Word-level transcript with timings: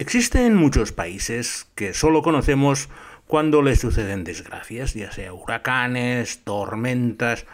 Existen 0.00 0.54
muchos 0.54 0.92
países 0.92 1.66
que 1.74 1.92
solo 1.92 2.22
conocemos 2.22 2.88
cuando 3.26 3.62
les 3.62 3.80
suceden 3.80 4.22
desgracias, 4.22 4.94
ya 4.94 5.10
sea 5.10 5.32
huracanes, 5.32 6.44
tormentas 6.44 7.46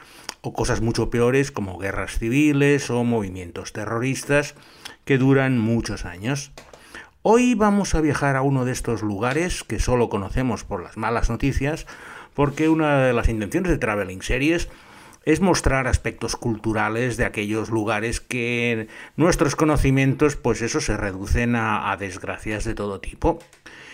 o 0.42 0.52
cosas 0.52 0.82
mucho 0.82 1.08
peores 1.08 1.50
como 1.50 1.78
guerras 1.78 2.18
civiles 2.18 2.90
o 2.90 3.02
movimientos 3.02 3.72
terroristas 3.72 4.56
que 5.06 5.16
duran 5.16 5.58
muchos 5.58 6.04
años. 6.04 6.52
Hoy 7.22 7.54
vamos 7.54 7.94
a 7.94 8.02
viajar 8.02 8.36
a 8.36 8.42
uno 8.42 8.66
de 8.66 8.72
estos 8.72 9.00
lugares 9.00 9.64
que 9.64 9.78
solo 9.78 10.10
conocemos 10.10 10.64
por 10.64 10.82
las 10.82 10.98
malas 10.98 11.30
noticias, 11.30 11.86
porque 12.34 12.68
una 12.68 13.06
de 13.06 13.14
las 13.14 13.30
intenciones 13.30 13.70
de 13.70 13.78
Traveling 13.78 14.20
Series 14.20 14.68
es 15.24 15.40
mostrar 15.40 15.86
aspectos 15.86 16.36
culturales 16.36 17.16
de 17.16 17.24
aquellos 17.24 17.70
lugares 17.70 18.20
que 18.20 18.88
nuestros 19.16 19.56
conocimientos, 19.56 20.36
pues 20.36 20.62
eso, 20.62 20.80
se 20.80 20.96
reducen 20.96 21.56
a, 21.56 21.96
desgracias 21.98 22.64
de 22.64 22.74
todo 22.74 23.00
tipo. 23.00 23.38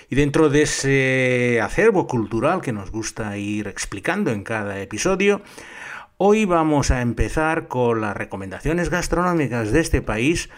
Y 0.08 0.16
dentro 0.16 0.48
de 0.48 0.62
ese 0.62 1.60
acervo 1.62 2.06
cultural 2.06 2.60
que 2.60 2.72
nos 2.72 2.90
gusta 2.90 3.36
ir 3.36 3.68
explicando 3.68 4.32
en 4.32 4.42
cada 4.42 4.80
episodio, 4.80 5.42
hoy 6.16 6.46
vamos 6.46 6.90
a 6.90 7.00
empezar 7.00 7.68
con 7.68 8.00
las 8.00 8.16
recomendaciones 8.16 8.90
gastronómicas 8.90 9.70
de 9.70 9.80
este 9.80 10.02
país 10.02 10.50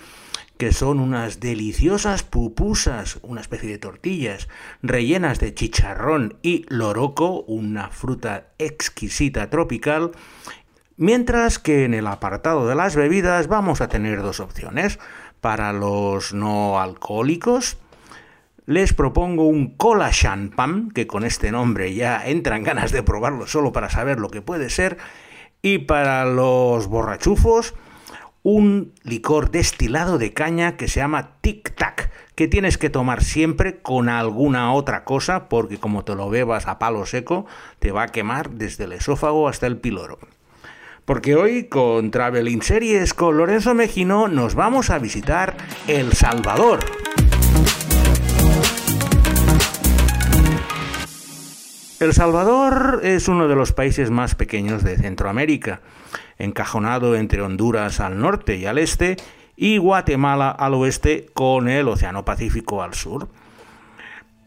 que 0.62 0.72
son 0.72 1.00
unas 1.00 1.40
deliciosas 1.40 2.22
pupusas, 2.22 3.18
una 3.22 3.40
especie 3.40 3.68
de 3.68 3.78
tortillas 3.78 4.48
rellenas 4.80 5.40
de 5.40 5.52
chicharrón 5.54 6.38
y 6.40 6.64
loroco, 6.68 7.42
una 7.42 7.90
fruta 7.90 8.52
exquisita 8.58 9.50
tropical, 9.50 10.12
Mientras 10.96 11.58
que 11.58 11.84
en 11.84 11.94
el 11.94 12.06
apartado 12.06 12.66
de 12.68 12.74
las 12.74 12.96
bebidas 12.96 13.48
vamos 13.48 13.80
a 13.80 13.88
tener 13.88 14.20
dos 14.20 14.40
opciones. 14.40 14.98
Para 15.40 15.72
los 15.72 16.34
no 16.34 16.80
alcohólicos, 16.80 17.78
les 18.66 18.92
propongo 18.92 19.48
un 19.48 19.76
cola 19.76 20.10
champagne, 20.10 20.90
que 20.94 21.06
con 21.06 21.24
este 21.24 21.50
nombre 21.50 21.94
ya 21.94 22.24
entran 22.24 22.62
ganas 22.62 22.92
de 22.92 23.02
probarlo 23.02 23.46
solo 23.46 23.72
para 23.72 23.90
saber 23.90 24.20
lo 24.20 24.28
que 24.28 24.42
puede 24.42 24.70
ser. 24.70 24.98
Y 25.62 25.78
para 25.78 26.26
los 26.26 26.86
borrachufos, 26.88 27.74
un 28.42 28.92
licor 29.02 29.50
destilado 29.50 30.18
de 30.18 30.32
caña 30.32 30.76
que 30.76 30.88
se 30.88 31.00
llama 31.00 31.38
Tic 31.40 31.74
Tac, 31.74 32.10
que 32.34 32.48
tienes 32.48 32.76
que 32.76 32.90
tomar 32.90 33.24
siempre 33.24 33.80
con 33.80 34.08
alguna 34.08 34.72
otra 34.74 35.04
cosa, 35.04 35.48
porque 35.48 35.78
como 35.78 36.04
te 36.04 36.14
lo 36.14 36.28
bebas 36.28 36.68
a 36.68 36.78
palo 36.78 37.06
seco, 37.06 37.46
te 37.78 37.92
va 37.92 38.04
a 38.04 38.08
quemar 38.08 38.50
desde 38.50 38.84
el 38.84 38.92
esófago 38.92 39.48
hasta 39.48 39.66
el 39.66 39.78
piloro 39.78 40.18
porque 41.04 41.34
hoy 41.34 41.64
con 41.64 42.10
Traveling 42.10 42.62
Series 42.62 43.14
con 43.14 43.36
Lorenzo 43.36 43.74
Mejino 43.74 44.28
nos 44.28 44.54
vamos 44.54 44.90
a 44.90 44.98
visitar 44.98 45.56
El 45.88 46.12
Salvador. 46.12 46.80
El 51.98 52.12
Salvador 52.12 53.00
es 53.04 53.28
uno 53.28 53.46
de 53.46 53.54
los 53.54 53.72
países 53.72 54.10
más 54.10 54.34
pequeños 54.34 54.82
de 54.82 54.96
Centroamérica, 54.96 55.80
encajonado 56.38 57.14
entre 57.14 57.42
Honduras 57.42 58.00
al 58.00 58.18
norte 58.18 58.56
y 58.56 58.66
al 58.66 58.78
este 58.78 59.16
y 59.56 59.78
Guatemala 59.78 60.50
al 60.50 60.74
oeste 60.74 61.26
con 61.32 61.68
el 61.68 61.86
Océano 61.86 62.24
Pacífico 62.24 62.82
al 62.82 62.94
sur. 62.94 63.28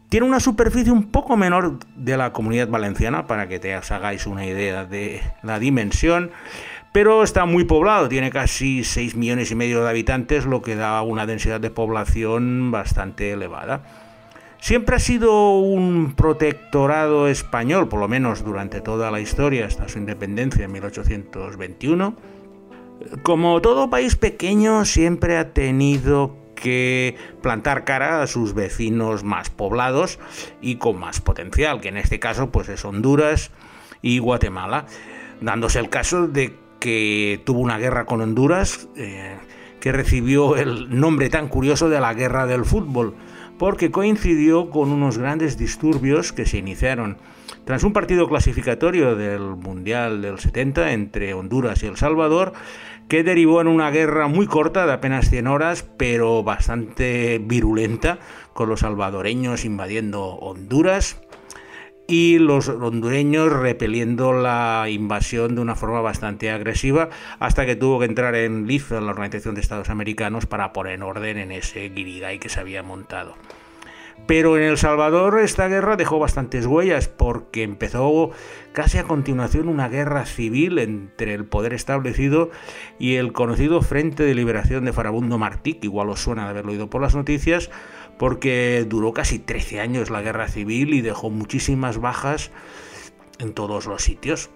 Tiene 0.08 0.26
una 0.26 0.38
superficie 0.38 0.92
un 0.92 1.10
poco 1.10 1.36
menor 1.36 1.80
de 1.96 2.16
la 2.16 2.32
comunidad 2.32 2.68
valenciana, 2.68 3.26
para 3.26 3.48
que 3.48 3.58
te 3.58 3.74
hagáis 3.74 4.26
una 4.26 4.46
idea 4.46 4.84
de 4.84 5.20
la 5.42 5.58
dimensión, 5.58 6.30
pero 6.92 7.22
está 7.24 7.44
muy 7.44 7.64
poblado, 7.64 8.08
tiene 8.08 8.30
casi 8.30 8.84
6 8.84 9.16
millones 9.16 9.50
y 9.50 9.56
medio 9.56 9.82
de 9.82 9.90
habitantes, 9.90 10.46
lo 10.46 10.62
que 10.62 10.76
da 10.76 11.02
una 11.02 11.26
densidad 11.26 11.60
de 11.60 11.70
población 11.70 12.70
bastante 12.70 13.32
elevada. 13.32 13.82
Siempre 14.60 14.96
ha 14.96 15.00
sido 15.00 15.58
un 15.58 16.14
protectorado 16.14 17.28
español, 17.28 17.88
por 17.88 18.00
lo 18.00 18.08
menos 18.08 18.44
durante 18.44 18.80
toda 18.80 19.10
la 19.10 19.20
historia, 19.20 19.66
hasta 19.66 19.88
su 19.88 19.98
independencia 19.98 20.64
en 20.64 20.72
1821. 20.72 22.16
Como 23.22 23.60
todo 23.60 23.90
país 23.90 24.16
pequeño, 24.16 24.84
siempre 24.84 25.36
ha 25.36 25.52
tenido 25.52 26.45
que 26.56 27.14
plantar 27.42 27.84
cara 27.84 28.20
a 28.20 28.26
sus 28.26 28.54
vecinos 28.54 29.22
más 29.22 29.50
poblados 29.50 30.18
y 30.60 30.76
con 30.76 30.98
más 30.98 31.20
potencial, 31.20 31.80
que 31.80 31.88
en 31.88 31.98
este 31.98 32.18
caso 32.18 32.50
pues 32.50 32.68
es 32.68 32.84
Honduras 32.84 33.52
y 34.02 34.18
Guatemala, 34.18 34.86
dándose 35.40 35.78
el 35.78 35.88
caso 35.88 36.26
de 36.26 36.56
que 36.80 37.40
tuvo 37.44 37.60
una 37.60 37.78
guerra 37.78 38.06
con 38.06 38.20
Honduras 38.20 38.88
eh, 38.96 39.36
que 39.80 39.92
recibió 39.92 40.56
el 40.56 40.98
nombre 40.98 41.28
tan 41.28 41.48
curioso 41.48 41.88
de 41.88 42.00
la 42.00 42.14
guerra 42.14 42.46
del 42.46 42.64
fútbol, 42.64 43.14
porque 43.58 43.90
coincidió 43.90 44.70
con 44.70 44.90
unos 44.90 45.18
grandes 45.18 45.56
disturbios 45.56 46.32
que 46.32 46.46
se 46.46 46.58
iniciaron 46.58 47.18
tras 47.66 47.82
un 47.82 47.92
partido 47.92 48.28
clasificatorio 48.28 49.16
del 49.16 49.40
Mundial 49.40 50.22
del 50.22 50.38
70 50.38 50.92
entre 50.92 51.34
Honduras 51.34 51.82
y 51.82 51.86
El 51.86 51.96
Salvador, 51.96 52.52
que 53.08 53.24
derivó 53.24 53.60
en 53.60 53.66
una 53.66 53.90
guerra 53.90 54.28
muy 54.28 54.46
corta 54.46 54.86
de 54.86 54.92
apenas 54.92 55.28
100 55.30 55.48
horas, 55.48 55.84
pero 55.96 56.44
bastante 56.44 57.40
virulenta, 57.42 58.20
con 58.52 58.68
los 58.68 58.80
salvadoreños 58.80 59.64
invadiendo 59.64 60.22
Honduras 60.26 61.20
y 62.06 62.38
los 62.38 62.68
hondureños 62.68 63.52
repeliendo 63.52 64.32
la 64.32 64.86
invasión 64.88 65.56
de 65.56 65.60
una 65.60 65.74
forma 65.74 66.00
bastante 66.00 66.52
agresiva, 66.52 67.08
hasta 67.40 67.66
que 67.66 67.74
tuvo 67.74 67.98
que 67.98 68.04
entrar 68.04 68.36
en 68.36 68.68
LIF, 68.68 68.92
la 68.92 69.10
Organización 69.10 69.56
de 69.56 69.60
Estados 69.60 69.90
Americanos, 69.90 70.46
para 70.46 70.72
poner 70.72 71.02
orden 71.02 71.38
en 71.38 71.50
ese 71.50 71.88
guirigay 71.88 72.38
que 72.38 72.48
se 72.48 72.60
había 72.60 72.84
montado. 72.84 73.34
Pero 74.26 74.56
en 74.56 74.64
El 74.64 74.76
Salvador 74.76 75.38
esta 75.38 75.68
guerra 75.68 75.96
dejó 75.96 76.18
bastantes 76.18 76.66
huellas 76.66 77.06
porque 77.06 77.62
empezó 77.62 78.30
casi 78.72 78.98
a 78.98 79.04
continuación 79.04 79.68
una 79.68 79.88
guerra 79.88 80.26
civil 80.26 80.80
entre 80.80 81.34
el 81.34 81.44
poder 81.44 81.72
establecido 81.72 82.50
y 82.98 83.14
el 83.14 83.32
conocido 83.32 83.82
Frente 83.82 84.24
de 84.24 84.34
Liberación 84.34 84.84
de 84.84 84.92
Farabundo 84.92 85.38
Martí, 85.38 85.74
que 85.74 85.86
igual 85.86 86.10
os 86.10 86.20
suena 86.20 86.44
de 86.44 86.50
haberlo 86.50 86.72
oído 86.72 86.90
por 86.90 87.02
las 87.02 87.14
noticias, 87.14 87.70
porque 88.18 88.84
duró 88.88 89.12
casi 89.12 89.38
13 89.38 89.80
años 89.80 90.10
la 90.10 90.22
guerra 90.22 90.48
civil 90.48 90.94
y 90.94 91.02
dejó 91.02 91.30
muchísimas 91.30 91.98
bajas 91.98 92.50
en 93.38 93.52
todos 93.52 93.86
los 93.86 94.02
sitios. 94.02 94.50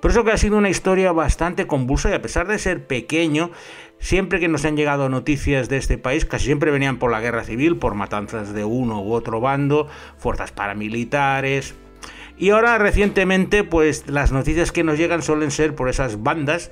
Por 0.00 0.10
eso 0.10 0.24
que 0.24 0.32
ha 0.32 0.36
sido 0.36 0.58
una 0.58 0.68
historia 0.68 1.12
bastante 1.12 1.66
convulsa 1.66 2.10
y 2.10 2.14
a 2.14 2.22
pesar 2.22 2.46
de 2.46 2.58
ser 2.58 2.86
pequeño, 2.86 3.50
siempre 3.98 4.40
que 4.40 4.48
nos 4.48 4.64
han 4.64 4.76
llegado 4.76 5.08
noticias 5.08 5.68
de 5.68 5.78
este 5.78 5.98
país, 5.98 6.24
casi 6.24 6.46
siempre 6.46 6.70
venían 6.70 6.98
por 6.98 7.10
la 7.10 7.20
guerra 7.20 7.44
civil, 7.44 7.76
por 7.76 7.94
matanzas 7.94 8.52
de 8.52 8.64
uno 8.64 9.02
u 9.02 9.12
otro 9.12 9.40
bando, 9.40 9.88
fuerzas 10.18 10.52
paramilitares. 10.52 11.74
Y 12.38 12.50
ahora 12.50 12.76
recientemente, 12.76 13.64
pues 13.64 14.08
las 14.08 14.32
noticias 14.32 14.70
que 14.70 14.84
nos 14.84 14.98
llegan 14.98 15.22
suelen 15.22 15.50
ser 15.50 15.74
por 15.74 15.88
esas 15.88 16.22
bandas 16.22 16.70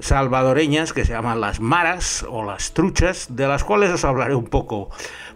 salvadoreñas 0.00 0.92
que 0.92 1.04
se 1.04 1.12
llaman 1.12 1.40
las 1.40 1.60
maras 1.60 2.24
o 2.28 2.44
las 2.44 2.72
truchas, 2.72 3.28
de 3.30 3.46
las 3.46 3.64
cuales 3.64 3.90
os 3.90 4.04
hablaré 4.04 4.34
un 4.34 4.46
poco 4.46 4.90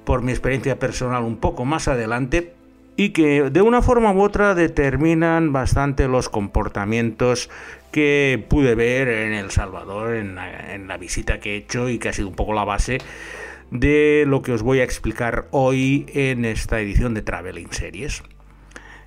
por 0.05 0.23
mi 0.23 0.33
experiencia 0.33 0.79
personal 0.79 1.25
un 1.25 1.37
poco 1.37 1.65
más 1.65 1.89
adelante 1.89 2.55
y 3.01 3.13
que 3.13 3.49
de 3.49 3.63
una 3.63 3.81
forma 3.81 4.13
u 4.13 4.21
otra 4.21 4.55
determinan 4.55 5.55
bastante 5.55 6.07
los 6.07 6.29
comportamientos 6.29 7.49
que 7.93 8.45
pude 8.51 8.75
ver 8.75 9.09
en 9.09 9.33
El 9.33 9.51
Salvador 9.51 10.17
en 10.17 10.35
la, 10.35 10.97
visita 10.99 11.41
que 11.41 11.55
he 11.55 11.57
hecho 11.57 11.89
y 11.89 11.99
que 11.99 12.11
ha 12.11 12.13
sido 12.13 12.29
un 12.29 12.35
poco 12.35 12.53
la 12.53 12.65
base 12.65 12.99
de 13.71 14.25
lo 14.27 14.43
que 14.43 14.53
os 14.53 14.63
voy 14.63 14.81
a 14.81 14.85
explicar 14.85 15.49
hoy 15.51 16.05
en 16.13 16.45
esta 16.45 16.79
edición 16.79 17.15
de 17.15 17.23
Traveling 17.23 17.73
Series. 17.73 18.23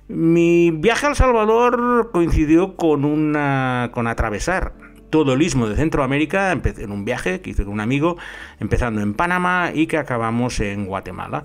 Mi 0.08 0.72
viaje 0.72 1.06
a 1.06 1.10
El 1.10 1.14
Salvador 1.14 2.10
coincidió 2.12 2.74
con 2.74 3.04
una 3.04 3.90
con 3.92 4.08
atravesar 4.08 4.72
todo 5.10 5.34
el 5.34 5.42
istmo 5.42 5.68
de 5.68 5.76
Centroamérica 5.76 6.50
en 6.50 6.90
un 6.90 7.04
viaje 7.04 7.40
que 7.40 7.50
hice 7.50 7.62
con 7.62 7.74
un 7.74 7.80
amigo, 7.80 8.16
empezando 8.58 9.00
en 9.02 9.14
Panamá 9.14 9.70
y 9.72 9.86
que 9.86 9.98
acabamos 9.98 10.58
en 10.58 10.86
Guatemala. 10.86 11.44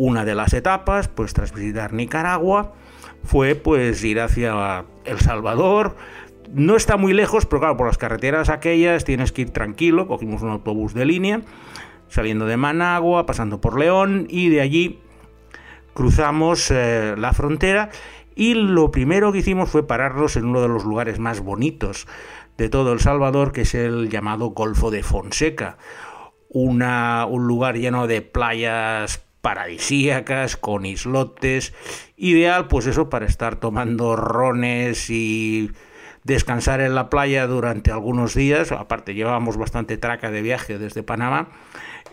Una 0.00 0.24
de 0.24 0.36
las 0.36 0.54
etapas, 0.54 1.08
pues 1.08 1.32
tras 1.34 1.52
visitar 1.52 1.92
Nicaragua, 1.92 2.72
fue 3.24 3.56
pues 3.56 4.04
ir 4.04 4.20
hacia 4.20 4.84
El 5.04 5.18
Salvador. 5.18 5.96
No 6.52 6.76
está 6.76 6.96
muy 6.96 7.12
lejos, 7.12 7.46
pero 7.46 7.58
claro, 7.58 7.76
por 7.76 7.88
las 7.88 7.98
carreteras 7.98 8.48
aquellas 8.48 9.04
tienes 9.04 9.32
que 9.32 9.42
ir 9.42 9.50
tranquilo. 9.50 10.06
Cogimos 10.06 10.42
un 10.42 10.50
autobús 10.50 10.94
de 10.94 11.04
línea, 11.04 11.42
saliendo 12.06 12.46
de 12.46 12.56
Managua, 12.56 13.26
pasando 13.26 13.60
por 13.60 13.76
León 13.76 14.28
y 14.30 14.50
de 14.50 14.60
allí 14.60 15.00
cruzamos 15.94 16.70
eh, 16.70 17.16
la 17.18 17.32
frontera 17.32 17.90
y 18.36 18.54
lo 18.54 18.92
primero 18.92 19.32
que 19.32 19.38
hicimos 19.38 19.68
fue 19.68 19.84
pararnos 19.84 20.36
en 20.36 20.44
uno 20.44 20.62
de 20.62 20.68
los 20.68 20.84
lugares 20.84 21.18
más 21.18 21.40
bonitos 21.40 22.06
de 22.56 22.68
todo 22.68 22.92
El 22.92 23.00
Salvador, 23.00 23.50
que 23.50 23.62
es 23.62 23.74
el 23.74 24.08
llamado 24.10 24.50
Golfo 24.50 24.92
de 24.92 25.02
Fonseca, 25.02 25.76
una, 26.48 27.26
un 27.26 27.48
lugar 27.48 27.76
lleno 27.76 28.06
de 28.06 28.22
playas 28.22 29.27
paradisíacas, 29.40 30.56
con 30.56 30.86
islotes, 30.86 31.72
ideal 32.16 32.68
pues 32.68 32.86
eso 32.86 33.08
para 33.08 33.26
estar 33.26 33.56
tomando 33.56 34.16
rones 34.16 35.10
y 35.10 35.70
descansar 36.24 36.80
en 36.80 36.94
la 36.94 37.08
playa 37.08 37.46
durante 37.46 37.90
algunos 37.90 38.34
días, 38.34 38.72
aparte 38.72 39.14
llevábamos 39.14 39.56
bastante 39.56 39.96
traca 39.96 40.30
de 40.30 40.42
viaje 40.42 40.78
desde 40.78 41.02
Panamá, 41.02 41.48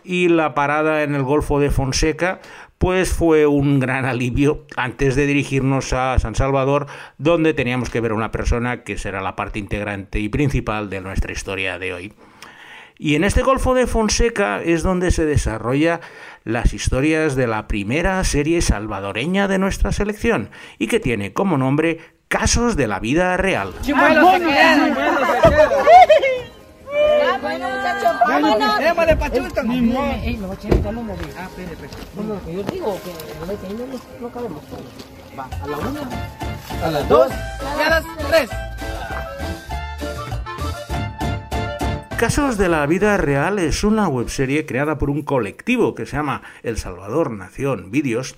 y 0.03 0.29
la 0.29 0.53
parada 0.53 1.03
en 1.03 1.15
el 1.15 1.23
Golfo 1.23 1.59
de 1.59 1.71
Fonseca 1.71 2.39
pues 2.77 3.11
fue 3.13 3.47
un 3.47 3.79
gran 3.79 4.05
alivio 4.05 4.65
antes 4.75 5.15
de 5.15 5.25
dirigirnos 5.25 5.93
a 5.93 6.19
San 6.19 6.35
Salvador, 6.35 6.87
donde 7.17 7.53
teníamos 7.53 7.89
que 7.89 8.01
ver 8.01 8.11
a 8.11 8.15
una 8.15 8.31
persona 8.31 8.83
que 8.83 8.97
será 8.97 9.21
la 9.21 9.35
parte 9.35 9.59
integrante 9.59 10.19
y 10.19 10.29
principal 10.29 10.89
de 10.89 11.01
nuestra 11.01 11.31
historia 11.31 11.79
de 11.79 11.93
hoy. 11.93 12.13
Y 12.97 13.15
en 13.15 13.25
este 13.25 13.41
Golfo 13.41 13.73
de 13.73 13.87
Fonseca 13.87 14.61
es 14.61 14.81
donde 14.81 15.11
se 15.11 15.25
desarrolla 15.25 15.99
las 16.45 16.73
historias 16.73 17.35
de 17.35 17.47
la 17.47 17.67
primera 17.67 18.23
serie 18.23 18.61
salvadoreña 18.61 19.49
de 19.49 19.57
nuestra 19.57 19.91
selección 19.91 20.51
y 20.77 20.87
que 20.87 21.01
tiene 21.01 21.33
como 21.33 21.57
nombre 21.57 21.99
Casos 22.27 22.75
de 22.75 22.87
la 22.87 22.99
vida 22.99 23.37
real. 23.37 23.71
Ah, 35.37 35.49
a 35.61 35.67
la 35.67 35.77
una. 35.77 36.01
A 36.83 36.91
las 36.91 37.09
dos 37.09 37.31
y 37.77 37.83
a 37.83 37.89
las 37.89 38.03
tres. 38.29 38.49
Casos 42.17 42.57
de 42.57 42.69
la 42.69 42.85
vida 42.87 43.17
real 43.17 43.59
es 43.59 43.83
una 43.83 44.07
webserie 44.07 44.65
creada 44.65 44.97
por 44.97 45.09
un 45.09 45.21
colectivo 45.21 45.95
que 45.95 46.05
se 46.05 46.15
llama 46.15 46.43
El 46.63 46.77
Salvador 46.77 47.29
Nación 47.29 47.91
Vídeos, 47.91 48.37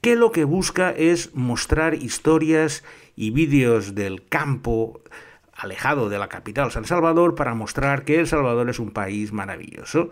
que 0.00 0.14
lo 0.14 0.30
que 0.30 0.44
busca 0.44 0.92
es 0.92 1.34
mostrar 1.34 1.94
historias 1.94 2.84
y 3.16 3.30
vídeos 3.30 3.96
del 3.96 4.24
campo 4.28 5.00
alejado 5.52 6.08
de 6.08 6.20
la 6.20 6.28
capital 6.28 6.70
San 6.70 6.84
Salvador 6.84 7.34
para 7.34 7.52
mostrar 7.54 8.04
que 8.04 8.20
El 8.20 8.28
Salvador 8.28 8.70
es 8.70 8.78
un 8.78 8.92
país 8.92 9.32
maravilloso. 9.32 10.10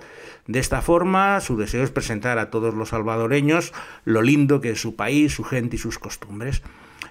De 0.49 0.59
esta 0.59 0.83
forma, 0.83 1.41
su 1.41 1.57
deseo 1.57 1.85
es 1.85 1.93
presentar 1.93 2.39
a 2.39 2.51
todos 2.51 2.75
los 2.75 2.89
salvadoreños 2.89 3.73
lo 4.05 4.23
lindo 4.23 4.61
que 4.61 4.71
es 4.71 4.81
su 4.81 4.97
país, 4.97 5.33
su 5.33 5.45
gente 5.45 5.77
y 5.77 5.79
sus 5.79 6.01
costumbres. 6.01 6.63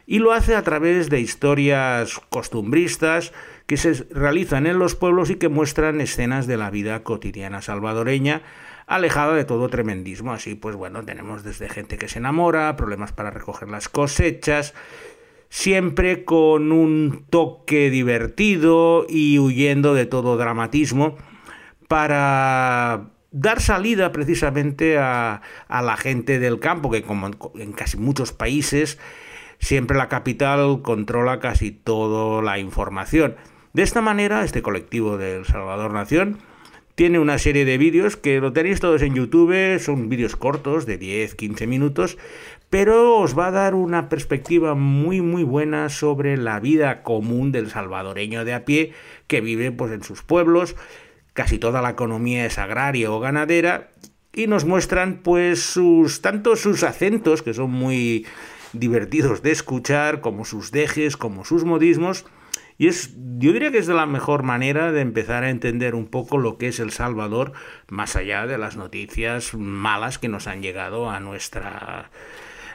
Y 0.05 0.19
lo 0.19 0.33
hace 0.33 0.55
a 0.55 0.63
través 0.63 1.09
de 1.09 1.21
historias 1.21 2.21
costumbristas 2.29 3.31
que 3.67 3.77
se 3.77 4.05
realizan 4.09 4.65
en 4.65 4.79
los 4.79 4.95
pueblos 4.95 5.29
y 5.29 5.35
que 5.35 5.49
muestran 5.49 6.01
escenas 6.01 6.47
de 6.47 6.57
la 6.57 6.71
vida 6.71 7.03
cotidiana 7.03 7.61
salvadoreña, 7.61 8.41
alejada 8.87 9.33
de 9.35 9.43
todo 9.43 9.67
tremendismo. 9.67 10.31
Así 10.31 10.55
pues, 10.55 10.75
bueno, 10.75 11.03
tenemos 11.03 11.43
desde 11.43 11.69
gente 11.69 11.97
que 11.97 12.07
se 12.07 12.19
enamora, 12.19 12.75
problemas 12.77 13.11
para 13.11 13.29
recoger 13.29 13.69
las 13.69 13.89
cosechas, 13.89 14.73
siempre 15.49 16.23
con 16.23 16.71
un 16.71 17.25
toque 17.29 17.89
divertido 17.89 19.05
y 19.07 19.37
huyendo 19.37 19.93
de 19.93 20.05
todo 20.05 20.37
dramatismo 20.37 21.17
para 21.89 23.09
dar 23.31 23.61
salida 23.61 24.11
precisamente 24.13 24.97
a, 24.97 25.41
la 25.69 25.97
gente 25.97 26.39
del 26.39 26.59
campo, 26.59 26.89
que 26.89 27.03
como 27.03 27.31
en 27.55 27.73
casi 27.73 27.97
muchos 27.97 28.31
países, 28.31 28.97
siempre 29.59 29.97
la 29.97 30.07
capital 30.07 30.81
controla 30.81 31.39
casi 31.39 31.71
toda 31.71 32.41
la 32.41 32.59
información. 32.59 33.35
De 33.77 33.83
esta 33.83 34.01
manera, 34.01 34.43
este 34.43 34.63
colectivo 34.63 35.19
del 35.19 35.45
Salvador 35.45 35.93
Nación 35.93 36.39
tiene 36.95 37.19
una 37.19 37.37
serie 37.37 37.63
de 37.63 37.77
vídeos 37.77 38.17
que 38.17 38.39
lo 38.39 38.51
tenéis 38.51 38.79
todos 38.79 39.03
en 39.03 39.13
YouTube, 39.13 39.77
son 39.79 40.09
vídeos 40.09 40.35
cortos 40.35 40.87
de 40.87 40.99
10-15 40.99 41.67
minutos, 41.67 42.17
pero 42.71 43.19
os 43.19 43.37
va 43.37 43.45
a 43.45 43.51
dar 43.51 43.75
una 43.75 44.09
perspectiva 44.09 44.73
muy 44.73 45.21
muy 45.21 45.43
buena 45.43 45.89
sobre 45.89 46.37
la 46.37 46.59
vida 46.59 47.03
común 47.03 47.51
del 47.51 47.69
salvadoreño 47.69 48.45
de 48.45 48.55
a 48.55 48.65
pie 48.65 48.93
que 49.27 49.41
vive 49.41 49.71
pues 49.71 49.91
en 49.91 50.01
sus 50.01 50.23
pueblos, 50.23 50.75
casi 51.33 51.59
toda 51.59 51.83
la 51.83 51.91
economía 51.91 52.47
es 52.47 52.57
agraria 52.57 53.11
o 53.11 53.19
ganadera 53.19 53.91
y 54.33 54.47
nos 54.47 54.65
muestran 54.65 55.19
pues 55.21 55.61
sus 55.61 56.23
tanto 56.23 56.55
sus 56.55 56.81
acentos 56.81 57.43
que 57.43 57.53
son 57.53 57.69
muy 57.69 58.25
divertidos 58.73 59.43
de 59.43 59.51
escuchar, 59.51 60.19
como 60.19 60.45
sus 60.45 60.71
dejes, 60.71 61.15
como 61.15 61.45
sus 61.45 61.63
modismos 61.63 62.25
y 62.77 62.87
es, 62.87 63.15
yo 63.37 63.53
diría 63.53 63.71
que 63.71 63.79
es 63.79 63.87
de 63.87 63.93
la 63.93 64.05
mejor 64.05 64.43
manera 64.43 64.91
de 64.91 65.01
empezar 65.01 65.43
a 65.43 65.49
entender 65.49 65.95
un 65.95 66.07
poco 66.07 66.37
lo 66.37 66.57
que 66.57 66.67
es 66.67 66.79
El 66.79 66.91
Salvador, 66.91 67.53
más 67.89 68.15
allá 68.15 68.45
de 68.45 68.57
las 68.57 68.77
noticias 68.77 69.55
malas 69.55 70.19
que 70.19 70.27
nos 70.27 70.47
han 70.47 70.61
llegado 70.61 71.09
a 71.09 71.19
nuestra, 71.19 72.11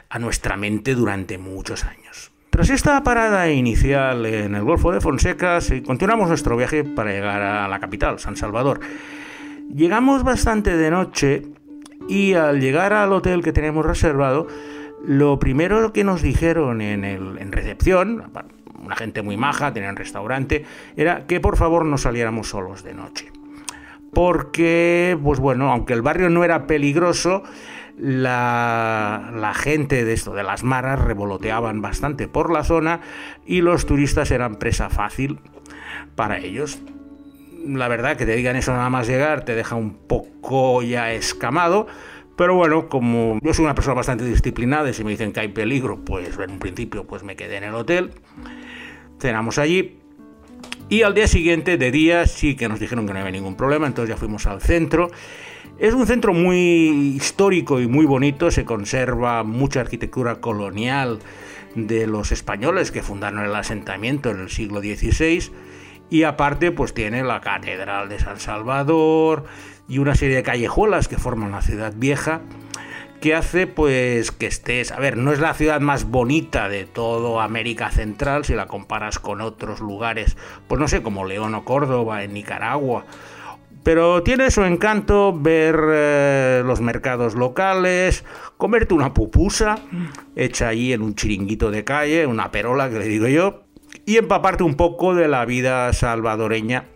a 0.09 0.19
nuestra 0.19 0.57
mente 0.57 0.95
durante 0.95 1.37
muchos 1.37 1.85
años. 1.85 2.31
Tras 2.49 2.69
esta 2.69 3.01
parada 3.01 3.49
inicial 3.49 4.25
en 4.25 4.53
el 4.53 4.63
Golfo 4.63 4.91
de 4.91 5.01
Fonseca, 5.01 5.57
continuamos 5.85 6.27
nuestro 6.27 6.55
viaje 6.55 6.83
para 6.83 7.11
llegar 7.11 7.41
a 7.41 7.67
la 7.67 7.79
capital, 7.79 8.19
San 8.19 8.35
Salvador. 8.35 8.79
Llegamos 9.73 10.23
bastante 10.23 10.77
de 10.77 10.91
noche 10.91 11.43
y 12.07 12.33
al 12.33 12.59
llegar 12.59 12.93
al 12.93 13.13
hotel 13.13 13.41
que 13.41 13.53
teníamos 13.53 13.85
reservado, 13.85 14.47
lo 15.03 15.39
primero 15.39 15.93
que 15.93 16.03
nos 16.03 16.21
dijeron 16.21 16.81
en, 16.81 17.05
el, 17.05 17.39
en 17.39 17.51
recepción, 17.51 18.31
una 18.83 18.95
gente 18.95 19.21
muy 19.21 19.37
maja, 19.37 19.73
tenían 19.73 19.95
restaurante, 19.95 20.65
era 20.95 21.25
que 21.25 21.39
por 21.39 21.57
favor 21.57 21.85
no 21.85 21.97
saliéramos 21.97 22.49
solos 22.49 22.83
de 22.83 22.93
noche. 22.93 23.31
Porque, 24.13 25.17
pues 25.23 25.39
bueno, 25.39 25.71
aunque 25.71 25.93
el 25.93 26.03
barrio 26.03 26.29
no 26.29 26.43
era 26.43 26.67
peligroso, 26.67 27.43
la, 27.97 29.53
gente 29.55 30.03
de 30.05 30.13
esto, 30.13 30.33
de 30.33 30.43
las 30.43 30.63
maras, 30.63 30.99
revoloteaban 30.99 31.81
bastante 31.81 32.27
por 32.27 32.51
la 32.51 32.63
zona 32.63 33.01
y 33.45 33.61
los 33.61 33.85
turistas 33.85 34.31
eran 34.31 34.55
presa 34.55 34.89
fácil 34.89 35.39
para 36.15 36.37
ellos. 36.39 36.79
La 37.65 37.87
verdad 37.87 38.17
que 38.17 38.25
te 38.25 38.35
digan 38.35 38.55
eso 38.55 38.73
nada 38.73 38.89
más 38.89 39.07
llegar 39.07 39.45
te 39.45 39.55
deja 39.55 39.75
un 39.75 39.95
poco 39.95 40.81
ya 40.81 41.13
escamado, 41.13 41.87
pero 42.35 42.55
bueno, 42.55 42.89
como 42.89 43.39
yo 43.41 43.53
soy 43.53 43.65
una 43.65 43.75
persona 43.75 43.95
bastante 43.95 44.25
disciplinada 44.25 44.89
y 44.89 44.93
si 44.93 45.03
me 45.03 45.11
dicen 45.11 45.31
que 45.31 45.39
hay 45.39 45.47
peligro, 45.49 46.03
pues 46.03 46.37
en 46.37 46.51
un 46.51 46.59
principio 46.59 47.05
pues 47.05 47.23
me 47.23 47.35
quedé 47.35 47.57
en 47.57 47.63
el 47.63 47.75
hotel 47.75 48.11
cenamos 49.23 49.57
allí. 49.57 49.99
Y 50.89 51.01
al 51.01 51.13
día 51.13 51.27
siguiente, 51.27 51.77
de 51.77 51.91
día, 51.91 52.27
sí 52.27 52.55
que 52.55 52.67
nos 52.67 52.79
dijeron 52.79 53.07
que 53.07 53.13
no 53.13 53.19
había 53.19 53.31
ningún 53.31 53.55
problema, 53.55 53.87
entonces 53.87 54.13
ya 54.13 54.19
fuimos 54.19 54.45
al 54.45 54.61
centro. 54.61 55.09
Es 55.79 55.93
un 55.93 56.05
centro 56.05 56.33
muy 56.33 57.15
histórico 57.15 57.79
y 57.79 57.87
muy 57.87 58.05
bonito, 58.05 58.51
se 58.51 58.65
conserva 58.65 59.43
mucha 59.43 59.79
arquitectura 59.79 60.35
colonial 60.35 61.19
de 61.73 62.05
los 62.05 62.31
españoles 62.31 62.91
que 62.91 63.01
fundaron 63.01 63.39
el 63.39 63.55
asentamiento 63.55 64.29
en 64.29 64.41
el 64.41 64.49
siglo 64.49 64.81
XVI 64.81 65.51
y 66.11 66.23
aparte 66.23 66.71
pues 66.71 66.93
tiene 66.93 67.23
la 67.23 67.41
Catedral 67.41 68.09
de 68.09 68.19
San 68.19 68.39
Salvador 68.39 69.45
y 69.87 69.97
una 69.97 70.13
serie 70.13 70.35
de 70.35 70.43
callejuelas 70.43 71.07
que 71.07 71.17
forman 71.17 71.51
la 71.51 71.63
ciudad 71.63 71.93
vieja 71.95 72.41
que 73.23 73.35
hace 73.35 73.67
pues 73.67 74.33
que 74.33 74.47
estés, 74.47 74.91
a 74.91 74.99
ver, 74.99 75.15
no 75.15 75.31
es 75.31 75.39
la 75.39 75.53
ciudad 75.53 75.79
más 75.79 76.03
bonita 76.03 76.67
de 76.67 76.83
todo 76.83 77.39
América 77.39 77.89
Central 77.89 78.43
si 78.43 78.53
la 78.53 78.67
comparas 78.67 79.17
con 79.17 79.39
otros 79.39 79.79
lugares, 79.79 80.35
pues 80.67 80.81
no 80.81 80.89
sé, 80.89 81.01
como 81.01 81.23
León 81.23 81.55
o 81.55 81.63
Córdoba 81.63 82.25
en 82.25 82.33
Nicaragua. 82.33 83.05
Pero 83.81 84.23
tiene 84.23 84.51
su 84.51 84.65
encanto 84.65 85.31
ver 85.31 85.79
eh, 85.87 86.63
los 86.65 86.81
mercados 86.81 87.35
locales, 87.35 88.25
comerte 88.57 88.93
una 88.93 89.13
pupusa 89.13 89.77
hecha 90.35 90.67
allí 90.67 90.91
en 90.91 91.01
un 91.01 91.15
chiringuito 91.15 91.71
de 91.71 91.85
calle, 91.85 92.27
una 92.27 92.51
perola 92.51 92.89
que 92.89 92.99
le 92.99 93.07
digo 93.07 93.29
yo, 93.29 93.63
y 94.05 94.17
empaparte 94.17 94.63
un 94.63 94.75
poco 94.75 95.15
de 95.15 95.29
la 95.29 95.45
vida 95.45 95.93
salvadoreña 95.93 96.87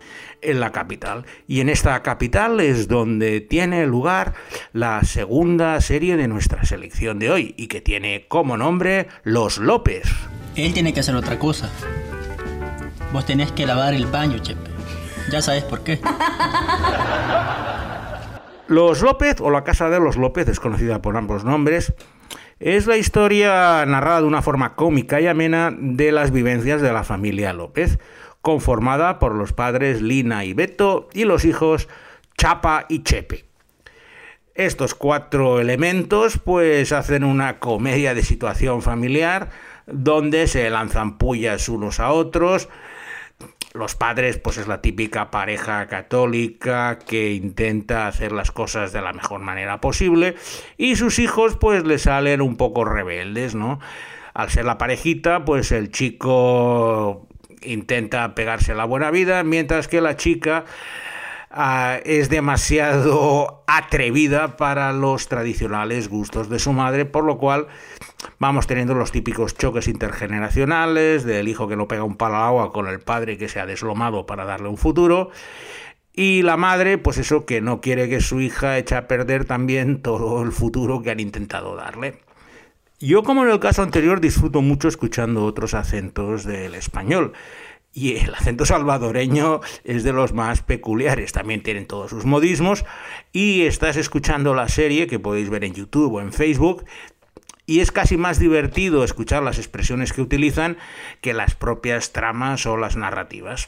en 0.42 0.60
la 0.60 0.72
capital. 0.72 1.26
Y 1.48 1.62
en 1.62 1.70
esta 1.70 2.02
capital 2.04 2.60
es 2.60 2.88
donde 2.88 3.42
tiene 3.42 3.86
lugar 3.86 4.34
la 4.74 5.04
segunda 5.04 5.80
serie 5.82 6.18
de 6.18 6.28
nuestra 6.28 6.64
selección 6.66 7.20
de 7.20 7.32
hoy 7.32 7.56
y 7.58 7.68
que 7.68 7.82
tiene 7.82 8.26
como 8.28 8.58
nombre 8.58 9.08
Los 9.24 9.58
López. 9.58 10.10
Él 10.56 10.74
tiene 10.74 10.94
que 10.94 11.02
hacer 11.02 11.16
otra 11.16 11.38
cosa. 11.38 11.70
Vos 13.14 13.26
tenés 13.26 13.52
que 13.52 13.66
lavar 13.66 13.94
el 13.94 14.06
baño, 14.08 14.40
Chepe. 14.40 14.70
Ya 15.32 15.42
sabes 15.42 15.64
por 15.64 15.84
qué. 15.84 16.00
Los 18.68 19.02
López, 19.02 19.40
o 19.40 19.50
la 19.50 19.64
Casa 19.64 19.90
de 19.90 20.00
los 20.00 20.18
López, 20.18 20.48
es 20.50 20.60
conocida 20.60 21.02
por 21.02 21.16
ambos 21.16 21.46
nombres, 21.46 21.94
es 22.60 22.86
la 22.86 22.98
historia 22.98 23.86
narrada 23.86 24.22
de 24.22 24.28
una 24.28 24.42
forma 24.42 24.76
cómica 24.76 25.22
y 25.22 25.28
amena 25.28 25.74
de 25.78 26.12
las 26.12 26.32
vivencias 26.32 26.82
de 26.82 26.92
la 26.92 27.06
familia 27.06 27.54
López, 27.54 27.98
conformada 28.48 29.20
por 29.20 29.36
los 29.36 29.52
padres 29.52 30.02
Lina 30.02 30.46
y 30.46 30.54
Beto 30.54 31.10
y 31.14 31.26
los 31.26 31.44
hijos 31.44 31.90
Chapa 32.38 32.86
y 32.88 33.04
Chepe. 33.04 33.44
Estos 34.56 34.96
cuatro 34.96 35.60
elementos 35.60 36.38
pues 36.38 36.94
hacen 36.94 37.26
una 37.26 37.60
comedia 37.60 38.14
de 38.14 38.24
situación 38.24 38.82
familiar 38.82 39.50
donde 39.86 40.48
se 40.48 40.70
lanzan 40.70 41.18
pullas 41.18 41.68
unos 41.68 42.00
a 42.00 42.14
otros. 42.14 42.70
Los 43.74 43.96
padres 43.96 44.38
pues 44.38 44.58
es 44.58 44.70
la 44.70 44.80
típica 44.80 45.30
pareja 45.30 45.88
católica 45.88 47.00
que 47.00 47.34
intenta 47.34 48.08
hacer 48.08 48.32
las 48.32 48.52
cosas 48.52 48.94
de 48.94 49.02
la 49.02 49.12
mejor 49.12 49.42
manera 49.42 49.82
posible 49.82 50.36
y 50.78 50.96
sus 50.96 51.20
hijos 51.20 51.58
pues 51.58 51.84
le 51.84 52.00
salen 52.00 52.40
un 52.40 52.56
poco 52.56 52.86
rebeldes, 52.86 53.56
¿no? 53.56 53.82
Al 54.34 54.50
ser 54.50 54.64
la 54.64 54.78
parejita 54.78 55.44
pues 55.44 55.74
el 55.74 55.92
chico 55.92 57.27
intenta 57.62 58.36
pegarse 58.36 58.74
la 58.74 58.86
buena 58.86 59.12
vida, 59.12 59.44
mientras 59.44 59.88
que 59.88 60.02
la 60.02 60.16
chica 60.16 60.66
ah, 61.50 62.00
es 62.06 62.30
demasiado 62.30 63.64
atrevida 63.68 64.58
para 64.58 64.92
los 64.94 65.28
tradicionales 65.28 66.10
gustos 66.10 66.50
de 66.50 66.60
su 66.60 66.74
madre, 66.74 67.06
por 67.06 67.24
lo 67.24 67.38
cual 67.38 67.68
vamos 68.40 68.68
teniendo 68.68 68.94
los 68.94 69.12
típicos 69.12 69.56
choques 69.56 69.88
intergeneracionales 69.88 71.24
del 71.24 71.48
hijo 71.48 71.68
que 71.68 71.76
no 71.76 71.88
pega 71.88 72.04
un 72.04 72.18
palo 72.18 72.38
al 72.38 72.44
agua 72.44 72.72
con 72.72 72.88
el 72.88 73.00
padre 73.00 73.38
que 73.38 73.50
se 73.50 73.60
ha 73.60 73.66
deslomado 73.66 74.26
para 74.26 74.46
darle 74.46 74.70
un 74.70 74.78
futuro. 74.78 75.32
Y 76.20 76.42
la 76.42 76.58
madre, 76.58 76.98
pues 76.98 77.20
eso, 77.20 77.46
que 77.46 77.62
no 77.62 77.80
quiere 77.80 78.10
que 78.10 78.22
su 78.22 78.42
hija 78.42 78.80
eche 78.80 78.96
a 78.96 79.08
perder 79.08 79.46
también 79.46 80.02
todo 80.02 80.42
el 80.42 80.52
futuro 80.52 81.04
que 81.04 81.12
han 81.12 81.20
intentado 81.20 81.76
darle. 81.76 82.27
Yo, 83.00 83.22
como 83.22 83.44
en 83.44 83.52
el 83.52 83.60
caso 83.60 83.84
anterior, 83.84 84.20
disfruto 84.20 84.64
mucho 84.64 84.88
escuchando 84.88 85.46
otros 85.46 85.76
acentos 85.76 86.46
del 86.46 86.74
español. 86.74 87.34
Y 87.94 88.16
el 88.16 88.34
acento 88.34 88.66
salvadoreño 88.66 89.62
es 89.84 90.04
de 90.04 90.14
los 90.14 90.34
más 90.34 90.64
peculiares, 90.64 91.32
también 91.32 91.62
tienen 91.62 91.86
todos 91.86 92.10
sus 92.10 92.26
modismos. 92.26 92.86
Y 93.32 93.64
estás 93.64 93.98
escuchando 93.98 94.56
la 94.56 94.68
serie 94.68 95.06
que 95.06 95.20
podéis 95.20 95.50
ver 95.50 95.64
en 95.64 95.76
YouTube 95.76 96.16
o 96.16 96.22
en 96.22 96.34
Facebook. 96.34 96.86
Y 97.68 97.82
es 97.82 97.92
casi 97.92 98.18
más 98.18 98.40
divertido 98.40 99.04
escuchar 99.04 99.44
las 99.44 99.60
expresiones 99.60 100.12
que 100.12 100.22
utilizan 100.22 100.78
que 101.22 101.34
las 101.34 101.54
propias 101.54 102.14
tramas 102.14 102.66
o 102.66 102.78
las 102.78 102.96
narrativas. 102.96 103.68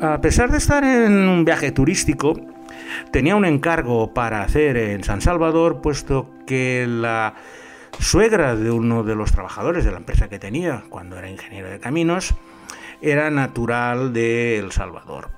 A 0.00 0.20
pesar 0.20 0.52
de 0.52 0.58
estar 0.58 0.84
en 0.84 1.12
un 1.28 1.44
viaje 1.44 1.72
turístico, 1.72 2.40
tenía 3.10 3.34
un 3.34 3.44
encargo 3.44 4.14
para 4.14 4.42
hacer 4.42 4.76
en 4.76 5.02
San 5.02 5.22
Salvador, 5.22 5.80
puesto 5.80 6.30
que 6.46 6.86
la 6.88 7.34
suegra 7.98 8.56
de 8.56 8.70
uno 8.70 9.02
de 9.02 9.14
los 9.14 9.32
trabajadores 9.32 9.84
de 9.84 9.90
la 9.90 9.98
empresa 9.98 10.28
que 10.28 10.38
tenía 10.38 10.84
cuando 10.88 11.18
era 11.18 11.30
ingeniero 11.30 11.68
de 11.68 11.80
caminos 11.80 12.34
era 13.00 13.30
natural 13.30 14.12
de 14.12 14.58
El 14.58 14.72
Salvador. 14.72 15.30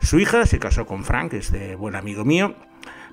Su 0.00 0.18
hija 0.18 0.46
se 0.46 0.58
casó 0.58 0.86
con 0.86 1.04
Frank, 1.04 1.32
este 1.32 1.76
buen 1.76 1.96
amigo 1.96 2.24
mío, 2.24 2.54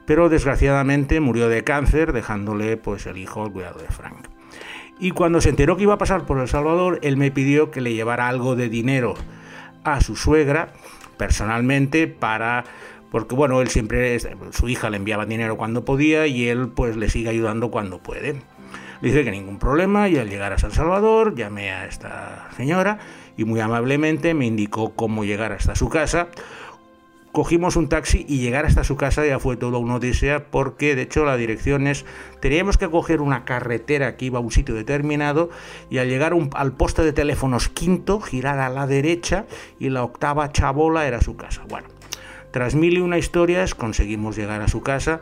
pero 0.05 0.29
desgraciadamente 0.29 1.19
murió 1.19 1.47
de 1.47 1.63
cáncer, 1.63 2.11
dejándole 2.11 2.77
pues 2.77 3.05
el 3.05 3.17
hijo 3.17 3.43
al 3.43 3.51
cuidado 3.51 3.79
de 3.79 3.87
Frank. 3.87 4.27
Y 4.99 5.11
cuando 5.11 5.41
se 5.41 5.49
enteró 5.49 5.77
que 5.77 5.83
iba 5.83 5.95
a 5.95 5.97
pasar 5.97 6.25
por 6.25 6.39
El 6.39 6.47
Salvador, 6.47 6.99
él 7.01 7.17
me 7.17 7.31
pidió 7.31 7.71
que 7.71 7.81
le 7.81 7.93
llevara 7.93 8.27
algo 8.27 8.55
de 8.55 8.69
dinero 8.69 9.15
a 9.83 10.01
su 10.01 10.15
suegra 10.15 10.73
personalmente 11.17 12.07
para 12.07 12.65
porque 13.11 13.35
bueno, 13.35 13.61
él 13.61 13.67
siempre 13.67 14.17
su 14.51 14.69
hija 14.69 14.89
le 14.89 14.97
enviaba 14.97 15.25
dinero 15.25 15.57
cuando 15.57 15.83
podía 15.83 16.27
y 16.27 16.47
él 16.47 16.69
pues 16.69 16.95
le 16.95 17.09
sigue 17.09 17.29
ayudando 17.29 17.69
cuando 17.69 17.99
puede. 17.99 18.41
Le 19.01 19.09
dije 19.09 19.23
que 19.23 19.31
ningún 19.31 19.57
problema 19.57 20.09
y 20.09 20.17
al 20.17 20.29
llegar 20.29 20.53
a 20.53 20.59
San 20.59 20.71
Salvador 20.71 21.33
llamé 21.35 21.71
a 21.71 21.87
esta 21.87 22.49
señora 22.55 22.99
y 23.35 23.45
muy 23.45 23.59
amablemente 23.59 24.35
me 24.35 24.45
indicó 24.45 24.91
cómo 24.91 25.25
llegar 25.25 25.51
hasta 25.53 25.73
su 25.73 25.89
casa. 25.89 26.27
Cogimos 27.31 27.77
un 27.77 27.89
taxi 27.89 28.25
y 28.27 28.39
llegar 28.39 28.65
hasta 28.65 28.83
su 28.83 28.97
casa 28.97 29.25
ya 29.25 29.39
fue 29.39 29.57
todo 29.57 29.79
una 29.79 29.95
odisea 29.95 30.51
porque 30.51 30.95
de 30.95 31.03
hecho 31.03 31.25
la 31.25 31.35
dirección 31.35 31.87
es 31.87 32.05
teníamos 32.41 32.77
que 32.77 32.89
coger 32.89 33.21
una 33.21 33.43
carretera 33.43 34.17
que 34.17 34.25
iba 34.25 34.37
a 34.37 34.41
un 34.41 34.51
sitio 34.51 34.75
determinado 34.75 35.49
y 35.89 35.97
al 35.97 36.07
llegar 36.07 36.35
al 36.53 36.73
poste 36.73 37.03
de 37.03 37.13
teléfonos 37.13 37.69
quinto 37.69 38.19
girar 38.19 38.59
a 38.59 38.69
la 38.69 38.85
derecha 38.85 39.45
y 39.79 39.89
la 39.89 40.03
octava 40.03 40.51
chabola 40.51 41.07
era 41.07 41.21
su 41.21 41.35
casa. 41.37 41.63
Bueno, 41.67 41.87
tras 42.51 42.75
mil 42.75 42.97
y 42.97 43.01
una 43.01 43.17
historias 43.17 43.73
conseguimos 43.73 44.35
llegar 44.35 44.61
a 44.61 44.67
su 44.67 44.81
casa 44.81 45.21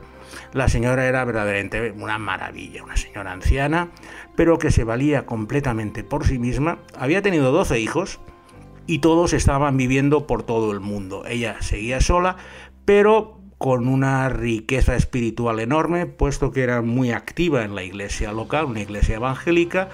la 0.53 0.67
señora 0.67 1.05
era 1.05 1.23
verdaderamente 1.25 1.91
una 1.91 2.17
maravilla, 2.17 2.83
una 2.83 2.97
señora 2.97 3.31
anciana, 3.31 3.89
pero 4.35 4.59
que 4.59 4.71
se 4.71 4.83
valía 4.83 5.25
completamente 5.25 6.03
por 6.03 6.25
sí 6.25 6.39
misma. 6.39 6.79
Había 6.97 7.21
tenido 7.21 7.51
12 7.51 7.79
hijos 7.79 8.19
y 8.87 8.99
todos 8.99 9.33
estaban 9.33 9.77
viviendo 9.77 10.25
por 10.27 10.43
todo 10.43 10.71
el 10.71 10.79
mundo. 10.79 11.23
Ella 11.27 11.61
seguía 11.61 12.01
sola, 12.01 12.37
pero 12.85 13.39
con 13.59 13.87
una 13.87 14.29
riqueza 14.29 14.95
espiritual 14.95 15.59
enorme, 15.59 16.05
puesto 16.05 16.51
que 16.51 16.63
era 16.63 16.81
muy 16.81 17.11
activa 17.11 17.65
en 17.65 17.75
la 17.75 17.83
iglesia 17.83 18.31
local, 18.31 18.65
una 18.65 18.81
iglesia 18.81 19.17
evangélica, 19.17 19.89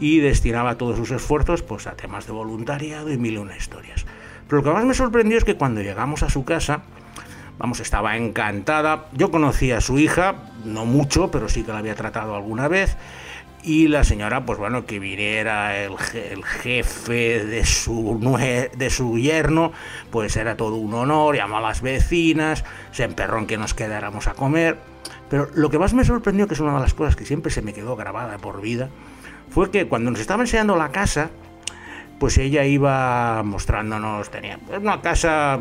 y 0.00 0.18
destinaba 0.18 0.78
todos 0.78 0.96
sus 0.96 1.10
esfuerzos 1.10 1.62
pues, 1.62 1.86
a 1.86 1.92
temas 1.92 2.26
de 2.26 2.32
voluntariado 2.32 3.12
y 3.12 3.18
mil 3.18 3.34
y 3.34 3.36
una 3.36 3.56
historias. 3.56 4.06
Pero 4.48 4.62
lo 4.62 4.64
que 4.64 4.74
más 4.74 4.84
me 4.84 4.94
sorprendió 4.94 5.38
es 5.38 5.44
que 5.44 5.56
cuando 5.56 5.82
llegamos 5.82 6.22
a 6.22 6.30
su 6.30 6.44
casa, 6.44 6.82
Vamos, 7.62 7.78
estaba 7.78 8.16
encantada. 8.16 9.06
Yo 9.12 9.30
conocía 9.30 9.78
a 9.78 9.80
su 9.80 9.96
hija, 10.00 10.34
no 10.64 10.84
mucho, 10.84 11.30
pero 11.30 11.48
sí 11.48 11.62
que 11.62 11.70
la 11.70 11.78
había 11.78 11.94
tratado 11.94 12.34
alguna 12.34 12.66
vez. 12.66 12.96
Y 13.62 13.86
la 13.86 14.02
señora, 14.02 14.44
pues 14.44 14.58
bueno, 14.58 14.84
que 14.84 14.98
viniera 14.98 15.76
el, 15.76 15.96
jefe 15.96 17.44
de 17.44 17.64
su, 17.64 18.18
de 18.76 18.90
su 18.90 19.16
yerno, 19.16 19.70
pues 20.10 20.36
era 20.36 20.56
todo 20.56 20.74
un 20.74 20.92
honor, 20.92 21.36
llamó 21.36 21.58
a 21.58 21.60
las 21.60 21.82
vecinas, 21.82 22.64
se 22.90 23.04
emperró 23.04 23.38
en 23.38 23.46
que 23.46 23.56
nos 23.58 23.74
quedáramos 23.74 24.26
a 24.26 24.34
comer. 24.34 24.78
Pero 25.30 25.46
lo 25.54 25.70
que 25.70 25.78
más 25.78 25.94
me 25.94 26.04
sorprendió, 26.04 26.48
que 26.48 26.54
es 26.54 26.60
una 26.60 26.74
de 26.74 26.80
las 26.80 26.94
cosas 26.94 27.14
que 27.14 27.24
siempre 27.24 27.52
se 27.52 27.62
me 27.62 27.72
quedó 27.72 27.94
grabada 27.94 28.38
por 28.38 28.60
vida, 28.60 28.88
fue 29.50 29.70
que 29.70 29.86
cuando 29.86 30.10
nos 30.10 30.18
estaba 30.18 30.42
enseñando 30.42 30.74
la 30.74 30.90
casa, 30.90 31.30
pues 32.18 32.38
ella 32.38 32.64
iba 32.64 33.40
mostrándonos, 33.44 34.30
tenía 34.30 34.58
una 34.80 35.00
casa 35.00 35.60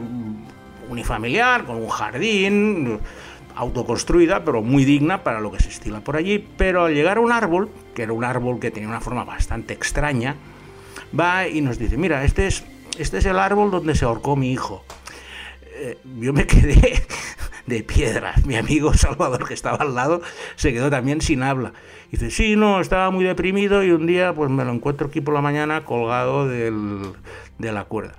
unifamiliar, 0.92 1.66
con 1.66 1.78
un 1.78 1.90
jardín, 1.90 3.00
autoconstruida, 3.56 4.44
pero 4.44 4.62
muy 4.62 4.86
digna 4.86 5.24
para 5.24 5.40
lo 5.40 5.52
que 5.52 5.62
se 5.62 5.70
estila 5.70 6.02
por 6.02 6.16
allí. 6.16 6.46
Pero 6.58 6.86
al 6.86 6.94
llegar 6.94 7.18
a 7.18 7.22
un 7.22 7.32
árbol, 7.32 7.70
que 7.96 8.04
era 8.04 8.14
un 8.14 8.24
árbol 8.24 8.60
que 8.60 8.72
tenía 8.72 8.90
una 8.90 9.02
forma 9.02 9.24
bastante 9.24 9.74
extraña, 9.74 10.36
va 11.18 11.48
y 11.48 11.62
nos 11.62 11.78
dice, 11.78 11.98
mira, 11.98 12.24
este 12.24 12.48
es, 12.48 12.64
este 12.98 13.20
es 13.20 13.26
el 13.26 13.40
árbol 13.40 13.72
donde 13.72 13.96
se 13.96 14.06
ahorcó 14.06 14.36
mi 14.36 14.52
hijo. 14.52 14.84
Eh, 15.76 15.98
yo 16.20 16.34
me 16.34 16.46
quedé 16.48 17.04
de 17.66 17.84
piedra. 17.84 18.34
Mi 18.46 18.56
amigo 18.56 18.94
Salvador, 18.94 19.48
que 19.48 19.54
estaba 19.54 19.78
al 19.78 19.96
lado, 19.96 20.22
se 20.56 20.74
quedó 20.74 20.90
también 20.90 21.22
sin 21.22 21.44
habla. 21.44 21.74
dice, 22.12 22.32
sí, 22.32 22.56
no, 22.56 22.82
estaba 22.82 23.12
muy 23.12 23.26
deprimido 23.26 23.84
y 23.84 23.92
un 23.92 24.06
día 24.06 24.34
pues 24.34 24.50
me 24.50 24.66
lo 24.66 24.72
encuentro 24.72 25.08
aquí 25.08 25.22
por 25.22 25.34
la 25.34 25.42
mañana 25.42 25.86
colgado 25.86 26.48
de 26.48 26.72
la 27.60 27.86
cuerda 27.86 28.16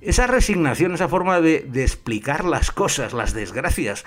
esa 0.00 0.26
resignación, 0.26 0.94
esa 0.94 1.08
forma 1.08 1.40
de, 1.40 1.68
explicar 1.74 2.44
las 2.44 2.70
cosas, 2.70 3.12
las 3.12 3.34
desgracias, 3.34 4.04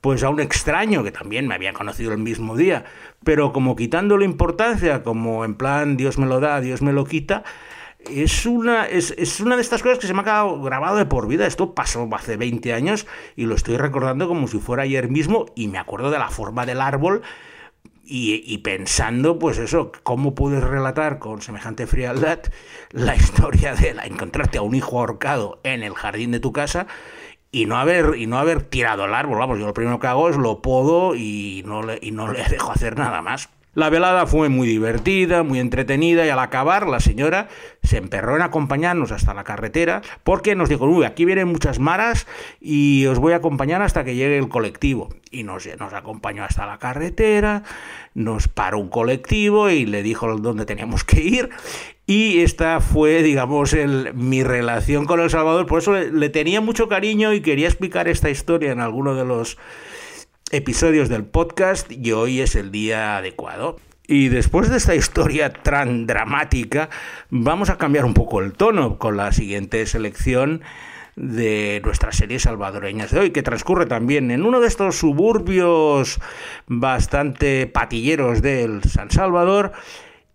pues 0.00 0.22
a 0.22 0.30
un 0.30 0.40
extraño 0.40 1.04
que 1.04 1.12
también 1.12 1.46
me 1.46 1.54
había 1.54 1.72
conocido 1.72 2.12
el 2.12 2.18
mismo 2.18 2.56
día, 2.56 2.84
pero 3.24 3.52
como 3.52 3.76
quitando 3.76 4.18
la 4.18 4.24
importancia, 4.24 5.02
como 5.02 5.44
en 5.44 5.54
plan 5.54 5.96
Dios 5.96 6.18
me 6.18 6.26
lo 6.26 6.40
da, 6.40 6.60
Dios 6.60 6.82
me 6.82 6.92
lo 6.92 7.04
quita, 7.04 7.44
es 8.10 8.46
una, 8.46 8.86
es, 8.86 9.14
es, 9.16 9.38
una 9.38 9.54
de 9.54 9.62
estas 9.62 9.82
cosas 9.82 9.98
que 9.98 10.08
se 10.08 10.14
me 10.14 10.20
ha 10.20 10.24
quedado 10.24 10.60
grabado 10.60 10.96
de 10.96 11.06
por 11.06 11.28
vida. 11.28 11.46
Esto 11.46 11.72
pasó 11.72 12.08
hace 12.12 12.36
20 12.36 12.72
años 12.72 13.06
y 13.36 13.46
lo 13.46 13.54
estoy 13.54 13.76
recordando 13.76 14.26
como 14.26 14.48
si 14.48 14.58
fuera 14.58 14.82
ayer 14.82 15.08
mismo 15.08 15.46
y 15.54 15.68
me 15.68 15.78
acuerdo 15.78 16.10
de 16.10 16.18
la 16.18 16.28
forma 16.28 16.66
del 16.66 16.80
árbol 16.80 17.22
y, 18.14 18.58
pensando, 18.58 19.38
pues 19.38 19.56
eso, 19.56 19.90
cómo 20.02 20.34
puedes 20.34 20.62
relatar 20.62 21.18
con 21.18 21.40
semejante 21.40 21.86
frialdad 21.86 22.40
la 22.90 23.16
historia 23.16 23.74
de 23.74 23.94
la, 23.94 24.04
encontrarte 24.04 24.58
a 24.58 24.62
un 24.62 24.74
hijo 24.74 24.98
ahorcado 24.98 25.60
en 25.62 25.82
el 25.82 25.94
jardín 25.94 26.30
de 26.30 26.38
tu 26.38 26.52
casa 26.52 26.86
y 27.50 27.64
no 27.64 27.78
haber 27.78 28.16
y 28.18 28.26
no 28.26 28.38
haber 28.38 28.64
tirado 28.64 29.06
el 29.06 29.14
árbol. 29.14 29.38
Vamos, 29.38 29.58
yo 29.58 29.66
lo 29.66 29.72
primero 29.72 29.98
que 29.98 30.08
hago 30.08 30.28
es 30.28 30.36
lo 30.36 30.60
podo 30.60 31.14
y 31.14 31.62
no 31.64 31.82
le, 31.82 31.98
y 32.02 32.10
no 32.10 32.30
le 32.30 32.44
dejo 32.50 32.70
hacer 32.70 32.98
nada 32.98 33.22
más. 33.22 33.48
La 33.74 33.88
velada 33.88 34.26
fue 34.26 34.50
muy 34.50 34.68
divertida, 34.68 35.42
muy 35.42 35.58
entretenida 35.58 36.26
y 36.26 36.28
al 36.28 36.38
acabar 36.40 36.86
la 36.86 37.00
señora 37.00 37.48
se 37.82 37.96
emperró 37.96 38.36
en 38.36 38.42
acompañarnos 38.42 39.12
hasta 39.12 39.32
la 39.32 39.44
carretera 39.44 40.02
porque 40.24 40.54
nos 40.54 40.68
dijo, 40.68 40.84
uy, 40.84 41.06
aquí 41.06 41.24
vienen 41.24 41.48
muchas 41.48 41.78
maras 41.78 42.26
y 42.60 43.06
os 43.06 43.18
voy 43.18 43.32
a 43.32 43.36
acompañar 43.36 43.80
hasta 43.80 44.04
que 44.04 44.14
llegue 44.14 44.36
el 44.36 44.50
colectivo. 44.50 45.08
Y 45.30 45.44
nos, 45.44 45.66
acompañó 45.94 46.44
hasta 46.44 46.66
la 46.66 46.78
carretera, 46.78 47.62
nos 48.12 48.46
paró 48.46 48.78
un 48.78 48.90
colectivo 48.90 49.70
y 49.70 49.86
le 49.86 50.02
dijo 50.02 50.36
dónde 50.36 50.66
teníamos 50.66 51.04
que 51.04 51.22
ir. 51.22 51.48
Y 52.06 52.40
esta 52.40 52.80
fue, 52.80 53.22
digamos, 53.22 53.72
el, 53.72 54.12
mi 54.12 54.42
relación 54.42 55.06
con 55.06 55.18
El 55.20 55.30
Salvador. 55.30 55.64
Por 55.64 55.78
eso 55.78 55.94
le 55.94 56.28
tenía 56.28 56.60
mucho 56.60 56.88
cariño 56.88 57.32
y 57.32 57.40
quería 57.40 57.68
explicar 57.68 58.06
esta 58.08 58.28
historia 58.28 58.70
en 58.70 58.80
alguno 58.80 59.14
de 59.14 59.24
los 59.24 59.56
episodios 60.52 61.08
del 61.08 61.24
podcast 61.24 61.90
y 61.90 62.12
hoy 62.12 62.40
es 62.40 62.54
el 62.54 62.70
día 62.70 63.16
adecuado. 63.16 63.76
Y 64.06 64.28
después 64.28 64.68
de 64.68 64.76
esta 64.76 64.94
historia 64.94 65.50
tan 65.52 66.06
dramática, 66.06 66.90
vamos 67.30 67.70
a 67.70 67.78
cambiar 67.78 68.04
un 68.04 68.12
poco 68.12 68.40
el 68.40 68.52
tono 68.52 68.98
con 68.98 69.16
la 69.16 69.32
siguiente 69.32 69.84
selección 69.86 70.60
de 71.16 71.80
nuestras 71.84 72.16
series 72.16 72.42
salvadoreñas 72.42 73.10
de 73.10 73.20
hoy, 73.20 73.30
que 73.30 73.42
transcurre 73.42 73.86
también 73.86 74.30
en 74.30 74.44
uno 74.44 74.60
de 74.60 74.68
estos 74.68 74.96
suburbios 74.96 76.20
bastante 76.66 77.66
patilleros 77.66 78.42
del 78.42 78.82
San 78.82 79.10
Salvador 79.10 79.72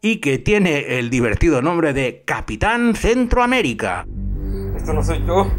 y 0.02 0.18
que 0.18 0.40
tiene 0.40 0.98
el 0.98 1.12
divertido 1.12 1.62
nombre 1.62 1.94
de 1.94 2.24
Capitán 2.26 2.96
Centroamérica. 2.96 4.08
Esto 4.76 4.94
no 4.94 5.04
soy 5.04 5.24
yo. 5.28 5.52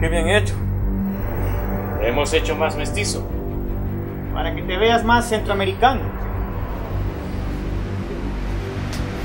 Qué 0.00 0.08
bien 0.08 0.28
hecho. 0.28 0.54
hemos 2.02 2.32
hecho 2.34 2.56
más 2.56 2.76
mestizo 2.76 3.41
para 4.32 4.54
que 4.54 4.62
te 4.62 4.76
veas 4.76 5.04
más 5.04 5.28
centroamericano. 5.28 6.00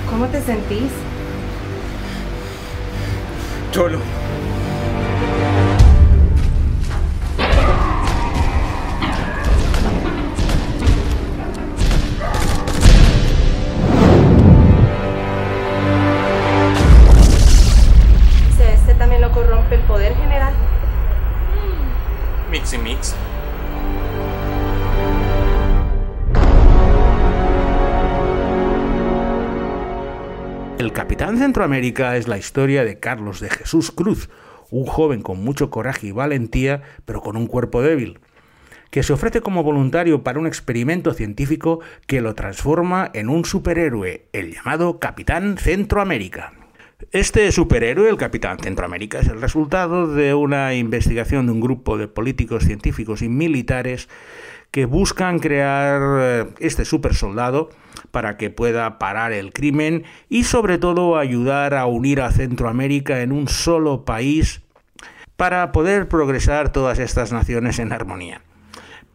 ¿Cómo 0.10 0.26
te 0.28 0.42
sentís? 0.42 0.92
Cholo. 3.72 4.00
¿Se 18.58 18.74
este 18.74 18.94
también 18.96 19.22
lo 19.22 19.32
corrompe 19.32 19.76
el 19.76 19.82
poder 19.82 20.16
general? 20.16 20.54
Mix 22.50 22.74
y 22.74 22.78
mix. 22.78 23.16
Capitán 30.98 31.38
Centroamérica 31.38 32.18
es 32.18 32.28
la 32.28 32.40
historia 32.40 32.84
de 32.84 33.00
Carlos 33.00 33.40
de 33.40 33.52
Jesús 33.52 33.92
Cruz, 33.92 34.32
un 34.72 34.88
joven 34.88 35.22
con 35.22 35.44
mucho 35.44 35.70
coraje 35.70 36.08
y 36.08 36.12
valentía, 36.12 36.82
pero 37.06 37.22
con 37.22 37.38
un 37.38 37.46
cuerpo 37.46 37.84
débil, 37.84 38.20
que 38.90 39.04
se 39.04 39.14
ofrece 39.14 39.42
como 39.42 39.62
voluntario 39.62 40.24
para 40.24 40.40
un 40.40 40.48
experimento 40.48 41.14
científico 41.14 41.82
que 42.08 42.20
lo 42.20 42.34
transforma 42.34 43.12
en 43.14 43.30
un 43.30 43.46
superhéroe, 43.46 44.26
el 44.34 44.56
llamado 44.56 44.98
Capitán 44.98 45.60
Centroamérica. 45.60 46.54
Este 47.12 47.52
superhéroe, 47.52 48.10
el 48.10 48.18
Capitán 48.18 48.58
Centroamérica, 48.58 49.20
es 49.20 49.28
el 49.28 49.40
resultado 49.40 50.08
de 50.08 50.34
una 50.34 50.74
investigación 50.74 51.46
de 51.46 51.52
un 51.52 51.62
grupo 51.62 52.00
de 52.00 52.08
políticos, 52.08 52.64
científicos 52.64 53.22
y 53.22 53.30
militares 53.30 54.10
que 54.72 54.86
buscan 54.86 55.38
crear 55.38 56.02
eh, 56.20 56.46
este 56.60 56.86
supersoldado 56.86 57.70
para 58.12 58.38
que 58.38 58.50
pueda 58.50 59.00
parar 59.00 59.32
el 59.32 59.54
crimen 59.54 60.04
y 60.30 60.44
sobre 60.44 60.78
todo 60.78 61.18
ayudar 61.18 61.74
a 61.74 61.86
unir 61.86 62.22
a 62.22 62.32
Centroamérica 62.32 63.22
en 63.22 63.32
un 63.32 63.48
solo 63.48 64.06
país 64.06 64.62
para 65.36 65.72
poder 65.72 66.08
progresar 66.08 66.72
todas 66.72 67.00
estas 67.00 67.32
naciones 67.32 67.80
en 67.80 67.94
armonía. 67.94 68.42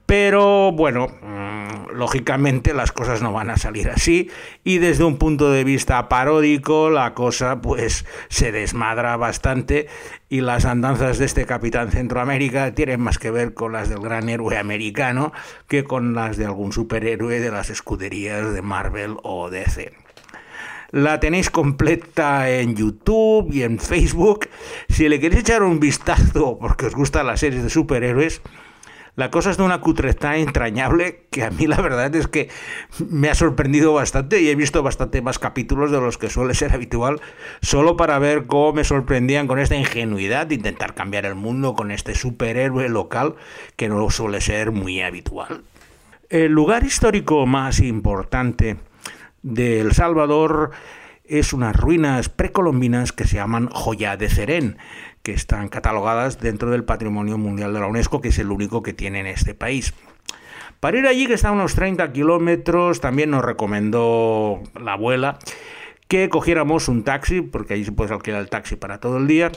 Pero 0.07 0.73
bueno, 0.73 1.09
mm, 1.09 1.53
lógicamente 1.95 2.75
las 2.75 2.93
cosas 2.93 3.23
no 3.23 3.33
van 3.33 3.51
a 3.51 3.57
salir 3.57 3.91
así 3.91 4.31
y 4.65 4.79
desde 4.79 5.05
un 5.05 5.17
punto 5.17 5.51
de 5.51 5.65
vista 5.65 6.09
paródico 6.09 6.91
la 6.91 7.15
cosa 7.15 7.61
pues 7.61 8.05
se 8.29 8.53
desmadra 8.53 9.17
bastante 9.17 9.89
y 10.29 10.41
las 10.41 10.65
andanzas 10.65 11.19
de 11.19 11.27
este 11.27 11.47
capitán 11.47 11.91
Centroamérica 11.91 12.75
tienen 12.75 13.01
más 13.01 13.19
que 13.19 13.31
ver 13.31 13.55
con 13.55 13.73
las 13.73 13.89
del 13.89 14.01
gran 14.01 14.29
héroe 14.29 14.59
americano 14.59 15.33
que 15.69 15.85
con 15.85 16.15
las 16.15 16.37
de 16.37 16.47
algún 16.47 16.73
superhéroe 16.73 17.41
de 17.41 17.51
las 17.51 17.71
escuderías 17.71 18.53
de 18.53 18.63
Marvel 18.63 19.17
o 19.23 19.51
DC. 19.51 19.93
La 20.91 21.21
tenéis 21.21 21.49
completa 21.49 22.51
en 22.51 22.77
YouTube 22.77 23.51
y 23.51 23.63
en 23.63 23.79
Facebook. 23.79 24.51
Si 24.91 25.09
le 25.09 25.19
queréis 25.21 25.41
echar 25.41 25.63
un 25.63 25.81
vistazo 25.81 26.59
porque 26.61 26.85
os 26.85 26.95
gustan 26.95 27.27
las 27.27 27.41
series 27.41 27.63
de 27.63 27.71
superhéroes, 27.71 28.43
la 29.15 29.31
cosa 29.31 29.51
es 29.51 29.59
de 29.59 29.63
una 29.63 29.81
cutreta 29.81 30.37
entrañable 30.37 31.27
que 31.31 31.45
a 31.45 31.51
mí 31.51 31.67
la 31.67 31.81
verdad 31.81 32.15
es 32.17 32.29
que 32.29 32.49
me 33.11 33.29
ha 33.29 33.35
sorprendido 33.35 33.93
bastante 33.93 34.41
y 34.41 34.49
he 34.49 34.55
visto 34.55 34.83
bastante 34.83 35.21
más 35.21 35.39
capítulos 35.39 35.91
de 35.91 36.01
los 36.01 36.17
que 36.17 36.31
suele 36.31 36.55
ser 36.55 36.73
habitual 36.73 37.21
solo 37.61 37.97
para 37.97 38.19
ver 38.19 38.47
cómo 38.47 38.73
me 38.73 38.85
sorprendían 38.85 39.47
con 39.47 39.59
esta 39.59 39.77
ingenuidad 39.77 40.47
de 40.47 40.55
intentar 40.55 40.95
cambiar 40.95 41.27
el 41.27 41.35
mundo 41.35 41.75
con 41.75 41.91
este 41.91 42.15
superhéroe 42.15 42.89
local 42.89 43.35
que 43.77 43.89
no 43.89 44.09
suele 44.11 44.41
ser 44.41 44.73
muy 44.73 45.03
habitual. 45.03 45.63
El 46.31 46.53
lugar 46.53 46.83
histórico 46.83 47.45
más 47.45 47.81
importante 47.81 48.79
de 49.43 49.81
El 49.81 49.93
Salvador 49.93 50.71
es 51.25 51.53
unas 51.53 51.77
ruinas 51.77 52.29
precolombinas 52.29 53.13
que 53.13 53.27
se 53.27 53.37
llaman 53.37 53.69
Joya 53.69 54.17
de 54.17 54.29
Cerén, 54.29 54.79
que 55.23 55.33
están 55.33 55.69
catalogadas 55.69 56.41
dentro 56.41 56.71
del 56.71 56.85
Patrimonio 56.85 57.39
Mundial 57.39 57.73
de 57.73 57.81
la 57.81 57.87
UNESCO, 57.87 58.21
que 58.21 58.29
es 58.29 58.39
el 58.39 58.51
único 58.51 58.83
que 58.83 58.93
tiene 58.93 59.21
en 59.21 59.27
este 59.27 59.55
país. 59.55 59.95
Para 60.81 60.99
ir 60.99 61.07
allí, 61.07 61.27
que 61.27 61.35
está 61.35 61.49
a 61.49 61.53
unos 61.53 61.75
30 61.75 62.13
kilómetros, 62.13 63.01
también 63.01 63.31
nos 63.31 63.45
recomendó 63.45 64.61
la 64.81 64.95
abuela 64.95 65.39
que 66.09 66.29
cogiéramos 66.29 66.89
un 66.89 67.05
taxi, 67.05 67.41
porque 67.41 67.75
allí 67.75 67.85
se 67.85 67.93
puede 67.93 68.13
alquilar 68.13 68.41
el 68.41 68.51
taxi 68.51 68.77
para 68.77 68.99
todo 68.99 69.17
el 69.17 69.27
día, 69.27 69.51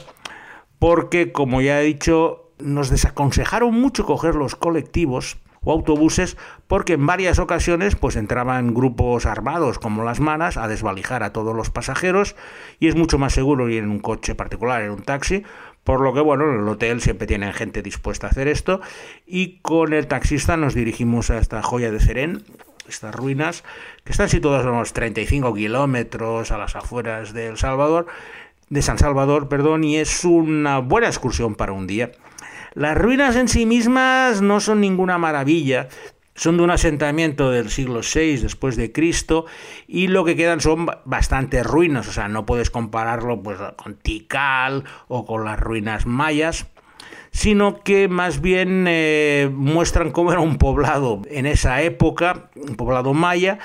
porque, 0.78 1.32
como 1.32 1.60
ya 1.60 1.80
he 1.80 1.84
dicho, 1.84 2.52
nos 2.58 2.88
desaconsejaron 2.88 3.74
mucho 3.74 4.06
coger 4.06 4.36
los 4.36 4.54
colectivos 4.54 5.36
o 5.66 5.72
autobuses 5.72 6.38
porque 6.68 6.94
en 6.94 7.04
varias 7.04 7.38
ocasiones 7.38 7.96
pues 7.96 8.16
entraban 8.16 8.72
grupos 8.72 9.26
armados 9.26 9.78
como 9.78 10.04
las 10.04 10.20
manas 10.20 10.56
a 10.56 10.68
desvalijar 10.68 11.22
a 11.24 11.32
todos 11.32 11.54
los 11.54 11.70
pasajeros 11.70 12.36
y 12.78 12.86
es 12.88 12.94
mucho 12.94 13.18
más 13.18 13.34
seguro 13.34 13.68
ir 13.68 13.82
en 13.82 13.90
un 13.90 13.98
coche 13.98 14.34
particular, 14.34 14.82
en 14.82 14.92
un 14.92 15.02
taxi, 15.02 15.42
por 15.82 16.00
lo 16.00 16.14
que 16.14 16.20
bueno, 16.20 16.44
en 16.48 16.60
el 16.60 16.68
hotel 16.68 17.00
siempre 17.00 17.26
tienen 17.26 17.52
gente 17.52 17.82
dispuesta 17.82 18.28
a 18.28 18.30
hacer 18.30 18.46
esto 18.46 18.80
y 19.26 19.58
con 19.58 19.92
el 19.92 20.06
taxista 20.06 20.56
nos 20.56 20.74
dirigimos 20.74 21.30
a 21.30 21.38
esta 21.38 21.62
joya 21.62 21.90
de 21.90 21.98
Cerén, 21.98 22.44
estas 22.88 23.14
ruinas 23.14 23.64
que 24.04 24.12
están 24.12 24.28
situadas 24.28 24.64
a 24.64 24.70
unos 24.70 24.92
35 24.92 25.52
kilómetros 25.52 26.52
a 26.52 26.58
las 26.58 26.76
afueras 26.76 27.32
de 27.32 27.48
El 27.48 27.56
Salvador, 27.56 28.06
de 28.68 28.82
San 28.82 28.98
Salvador, 28.98 29.48
perdón, 29.48 29.82
y 29.82 29.96
es 29.96 30.24
una 30.24 30.78
buena 30.78 31.08
excursión 31.08 31.56
para 31.56 31.72
un 31.72 31.86
día. 31.88 32.12
Las 32.76 32.94
ruinas 32.94 33.36
en 33.36 33.48
sí 33.48 33.64
mismas 33.64 34.42
no 34.42 34.60
son 34.60 34.82
ninguna 34.82 35.16
maravilla, 35.16 35.88
son 36.34 36.58
de 36.58 36.62
un 36.62 36.70
asentamiento 36.70 37.50
del 37.50 37.70
siglo 37.70 38.00
VI 38.02 38.36
después 38.36 38.76
de 38.76 38.92
Cristo 38.92 39.46
y 39.88 40.08
lo 40.08 40.26
que 40.26 40.36
quedan 40.36 40.60
son 40.60 40.86
bastantes 41.06 41.64
ruinas, 41.64 42.06
o 42.06 42.12
sea, 42.12 42.28
no 42.28 42.44
puedes 42.44 42.68
compararlo 42.68 43.42
pues, 43.42 43.58
con 43.76 43.94
Tikal 43.94 44.84
o 45.08 45.24
con 45.24 45.46
las 45.46 45.58
ruinas 45.58 46.04
mayas, 46.04 46.66
sino 47.30 47.82
que 47.82 48.08
más 48.08 48.42
bien 48.42 48.84
eh, 48.86 49.50
muestran 49.50 50.10
cómo 50.10 50.32
era 50.32 50.40
un 50.42 50.58
poblado 50.58 51.22
en 51.30 51.46
esa 51.46 51.80
época, 51.80 52.50
un 52.56 52.76
poblado 52.76 53.14
maya, 53.14 53.58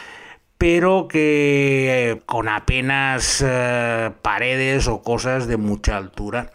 pero 0.58 1.10
que 1.10 2.12
eh, 2.12 2.22
con 2.26 2.48
apenas 2.48 3.44
eh, 3.46 4.12
paredes 4.22 4.88
o 4.88 5.02
cosas 5.02 5.48
de 5.48 5.58
mucha 5.58 5.98
altura. 5.98 6.54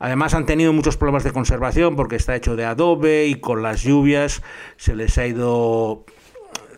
Además 0.00 0.32
han 0.32 0.46
tenido 0.46 0.72
muchos 0.72 0.96
problemas 0.96 1.24
de 1.24 1.32
conservación 1.32 1.94
porque 1.94 2.16
está 2.16 2.34
hecho 2.34 2.56
de 2.56 2.64
adobe 2.64 3.26
y 3.26 3.34
con 3.34 3.62
las 3.62 3.82
lluvias 3.82 4.42
se 4.76 4.96
les 4.96 5.16
ha 5.18 5.26
ido 5.26 6.04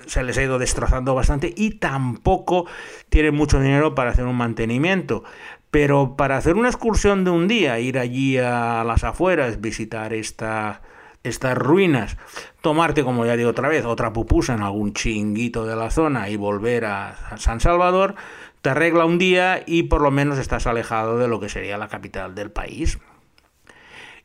se 0.07 0.25
les 0.25 0.37
ha 0.37 0.43
ido 0.43 0.59
destrozando 0.59 1.15
bastante 1.15 1.55
y 1.57 1.79
tampoco 1.79 2.67
tienen 3.09 3.37
mucho 3.37 3.61
dinero 3.61 3.95
para 3.95 4.11
hacer 4.11 4.27
un 4.27 4.37
mantenimiento. 4.37 5.23
Pero 5.71 6.17
para 6.17 6.37
hacer 6.37 6.57
una 6.57 6.69
excursión 6.69 7.25
de 7.25 7.31
un 7.31 7.47
día, 7.47 7.79
ir 7.79 7.97
allí 7.97 8.37
a 8.39 8.83
las 8.85 9.05
afueras, 9.05 9.61
visitar 9.61 10.13
esta, 10.13 10.83
estas 11.23 11.57
ruinas, 11.57 12.19
tomarte, 12.61 13.05
como 13.05 13.25
ya 13.25 13.37
digo 13.37 13.51
otra 13.51 13.69
vez, 13.69 13.85
otra 13.85 14.13
pupusa 14.13 14.55
en 14.55 14.63
algún 14.63 14.93
chinguito 14.93 15.65
de 15.65 15.77
la 15.77 15.91
zona 15.91 16.29
y 16.29 16.37
volver 16.37 16.85
a 16.87 17.39
San 17.39 17.61
Salvador, 17.61 18.17
te 18.63 18.71
arregla 18.71 19.07
un 19.07 19.19
día 19.19 19.63
y 19.65 19.85
por 19.85 20.03
lo 20.03 20.11
menos 20.11 20.39
estás 20.39 20.67
alejado 20.67 21.19
de 21.19 21.29
lo 21.29 21.41
que 21.41 21.49
sería 21.49 21.79
la 21.79 21.89
capital 21.89 22.35
del 22.35 22.51
país. 22.51 22.99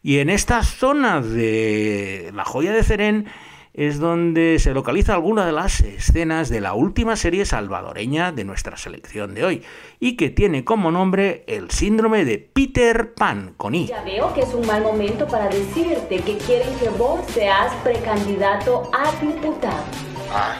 Y 0.07 0.19
en 0.19 0.29
esta 0.29 0.63
zona 0.63 1.19
de 1.19 2.31
la 2.33 2.45
joya 2.45 2.71
de 2.71 2.81
Cerén 2.81 3.27
es 3.73 3.99
donde 3.99 4.57
se 4.57 4.73
localiza 4.73 5.13
alguna 5.13 5.45
de 5.45 5.51
las 5.51 5.81
escenas 5.81 6.47
de 6.47 6.61
la 6.61 6.75
última 6.75 7.17
serie 7.17 7.43
salvadoreña 7.43 8.31
de 8.31 8.45
nuestra 8.45 8.77
selección 8.77 9.33
de 9.33 9.43
hoy 9.43 9.63
y 9.99 10.15
que 10.15 10.29
tiene 10.29 10.63
como 10.63 10.91
nombre 10.91 11.43
el 11.47 11.71
síndrome 11.71 12.23
de 12.23 12.37
Peter 12.37 13.15
Pan 13.15 13.53
con 13.57 13.75
I. 13.75 13.87
Ya 13.87 14.01
veo 14.05 14.33
que 14.33 14.43
es 14.43 14.53
un 14.53 14.65
mal 14.65 14.81
momento 14.81 15.27
para 15.27 15.49
decirte 15.49 16.21
que 16.21 16.37
quieren 16.37 16.73
que 16.79 16.87
vos 16.87 17.25
seas 17.33 17.73
precandidato 17.83 18.89
a 18.93 19.11
diputado. 19.21 19.83
Ah, 20.31 20.55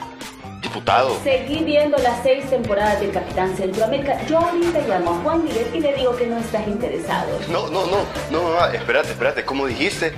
diputado. 0.61 1.19
Seguí 1.23 1.63
viendo 1.63 1.97
las 1.97 2.21
seis 2.23 2.49
temporadas 2.49 2.99
del 2.99 3.11
Capitán 3.11 3.55
Centroamérica. 3.55 4.25
Yo 4.27 4.39
ahorita 4.39 4.79
llamo 4.87 5.11
a 5.11 5.13
Juan 5.15 5.43
Miguel 5.43 5.67
y 5.73 5.79
le 5.79 5.95
digo 5.95 6.15
que 6.15 6.27
no 6.27 6.37
estás 6.37 6.67
interesado. 6.67 7.39
No, 7.51 7.69
no, 7.69 7.85
no, 7.87 8.05
no, 8.31 8.43
mamá, 8.43 8.73
espérate, 8.73 9.11
espérate, 9.11 9.45
¿cómo 9.45 9.67
dijiste? 9.67 10.13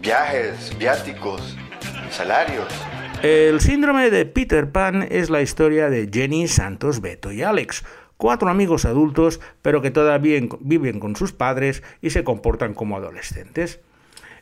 Viajes, 0.00 0.76
viáticos, 0.78 1.56
salarios. 2.10 2.68
El 3.22 3.60
síndrome 3.60 4.10
de 4.10 4.26
Peter 4.26 4.70
Pan 4.70 5.06
es 5.08 5.30
la 5.30 5.42
historia 5.42 5.88
de 5.88 6.08
Jenny, 6.12 6.48
Santos, 6.48 7.00
Beto 7.00 7.30
y 7.30 7.42
Alex, 7.42 7.84
cuatro 8.16 8.48
amigos 8.48 8.84
adultos, 8.84 9.40
pero 9.62 9.80
que 9.80 9.92
todavía 9.92 10.40
viven 10.60 10.98
con 10.98 11.14
sus 11.14 11.32
padres 11.32 11.84
y 12.00 12.10
se 12.10 12.24
comportan 12.24 12.74
como 12.74 12.96
adolescentes. 12.96 13.80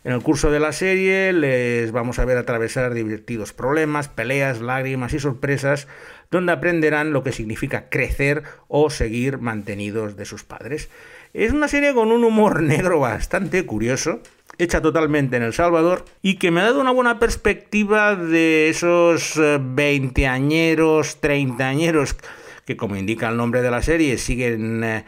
En 0.03 0.13
el 0.13 0.23
curso 0.23 0.51
de 0.51 0.61
la 0.61 0.73
serie 0.73 1.33
les 1.33 1.93
vamos 1.93 2.19
a 2.19 2.25
ver 2.25 2.39
atravesar 2.39 2.95
divertidos 2.95 3.53
problemas, 3.53 4.09
peleas, 4.09 4.63
lágrimas 4.63 5.13
y 5.13 5.21
sorpresas, 5.21 5.89
donde 6.31 6.53
aprenderán 6.53 7.13
lo 7.13 7.23
que 7.23 7.33
significa 7.33 7.91
crecer 7.91 8.43
o 8.69 8.89
seguir 8.89 9.39
mantenidos 9.39 10.17
de 10.17 10.25
sus 10.25 10.43
padres. 10.43 10.89
Es 11.35 11.53
una 11.53 11.69
serie 11.69 11.93
con 11.93 12.13
un 12.13 12.25
humor 12.25 12.63
negro 12.63 13.01
bastante 13.01 13.67
curioso, 13.67 14.21
hecha 14.57 14.81
totalmente 14.81 15.37
en 15.37 15.43
El 15.43 15.53
Salvador 15.53 16.07
y 16.23 16.37
que 16.37 16.51
me 16.51 16.61
ha 16.61 16.65
dado 16.65 16.81
una 16.81 16.93
buena 16.93 17.19
perspectiva 17.19 18.17
de 18.17 18.71
esos 18.71 19.37
eh, 19.37 19.59
veinteañeros, 19.61 21.21
treintañeros 21.21 22.17
que 22.65 22.77
como 22.77 22.97
indica 22.97 23.29
el 23.29 23.37
nombre 23.37 23.63
de 23.63 23.71
la 23.71 23.83
serie 23.83 24.17
siguen 24.17 24.83
eh, 24.83 25.05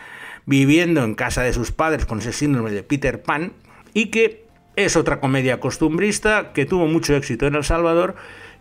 viviendo 0.47 1.03
en 1.05 1.15
casa 1.15 1.43
de 1.43 1.53
sus 1.53 1.73
padres 1.73 2.05
con 2.05 2.19
ese 2.19 2.33
síndrome 2.33 2.71
de 2.73 2.83
Peter 2.83 3.23
Pan 3.23 3.53
y 3.95 4.07
que 4.07 4.52
es 4.77 4.97
otra 4.97 5.21
comedia 5.21 5.61
costumbrista 5.61 6.53
que 6.53 6.67
tuvo 6.67 6.87
mucho 6.87 7.15
éxito 7.15 7.47
en 7.47 7.55
El 7.55 7.65
Salvador 7.65 8.15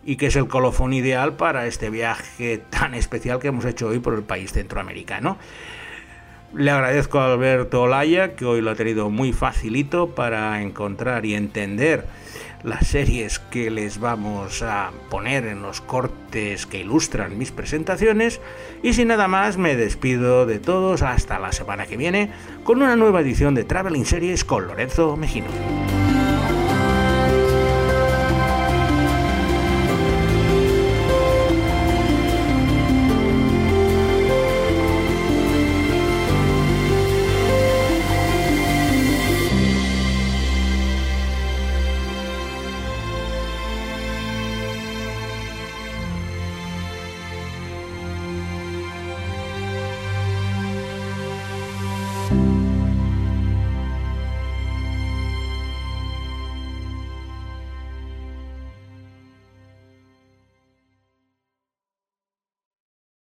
y 0.04 0.16
que 0.16 0.26
es 0.26 0.36
el 0.36 0.48
colofón 0.48 0.92
ideal 0.92 1.36
para 1.36 1.66
este 1.66 1.90
viaje 1.90 2.60
tan 2.70 2.94
especial 2.94 3.38
que 3.38 3.48
hemos 3.48 3.64
hecho 3.64 3.88
hoy 3.88 3.98
por 3.98 4.14
el 4.14 4.22
país 4.22 4.52
centroamericano. 4.52 5.38
Le 6.54 6.70
agradezco 6.70 7.18
a 7.18 7.32
Alberto 7.32 7.82
Olaya, 7.82 8.36
que 8.36 8.44
hoy 8.44 8.60
lo 8.60 8.72
ha 8.72 8.74
tenido 8.74 9.08
muy 9.08 9.32
facilito 9.32 10.14
para 10.14 10.60
encontrar 10.60 11.24
y 11.24 11.34
entender 11.34 12.04
las 12.62 12.88
series 12.88 13.38
que 13.38 13.70
les 13.70 13.98
vamos 13.98 14.62
a 14.62 14.90
poner 15.08 15.46
en 15.46 15.62
los 15.62 15.80
cortes 15.80 16.66
que 16.66 16.80
ilustran 16.80 17.38
mis 17.38 17.52
presentaciones. 17.52 18.40
Y 18.82 18.92
sin 18.92 19.08
nada 19.08 19.28
más, 19.28 19.56
me 19.56 19.76
despido 19.76 20.44
de 20.44 20.58
todos 20.58 21.00
hasta 21.00 21.38
la 21.38 21.52
semana 21.52 21.86
que 21.86 21.96
viene 21.96 22.30
con 22.64 22.82
una 22.82 22.96
nueva 22.96 23.22
edición 23.22 23.54
de 23.54 23.64
Traveling 23.64 24.04
Series 24.04 24.44
con 24.44 24.66
Lorenzo 24.66 25.16
Mejino. 25.16 25.48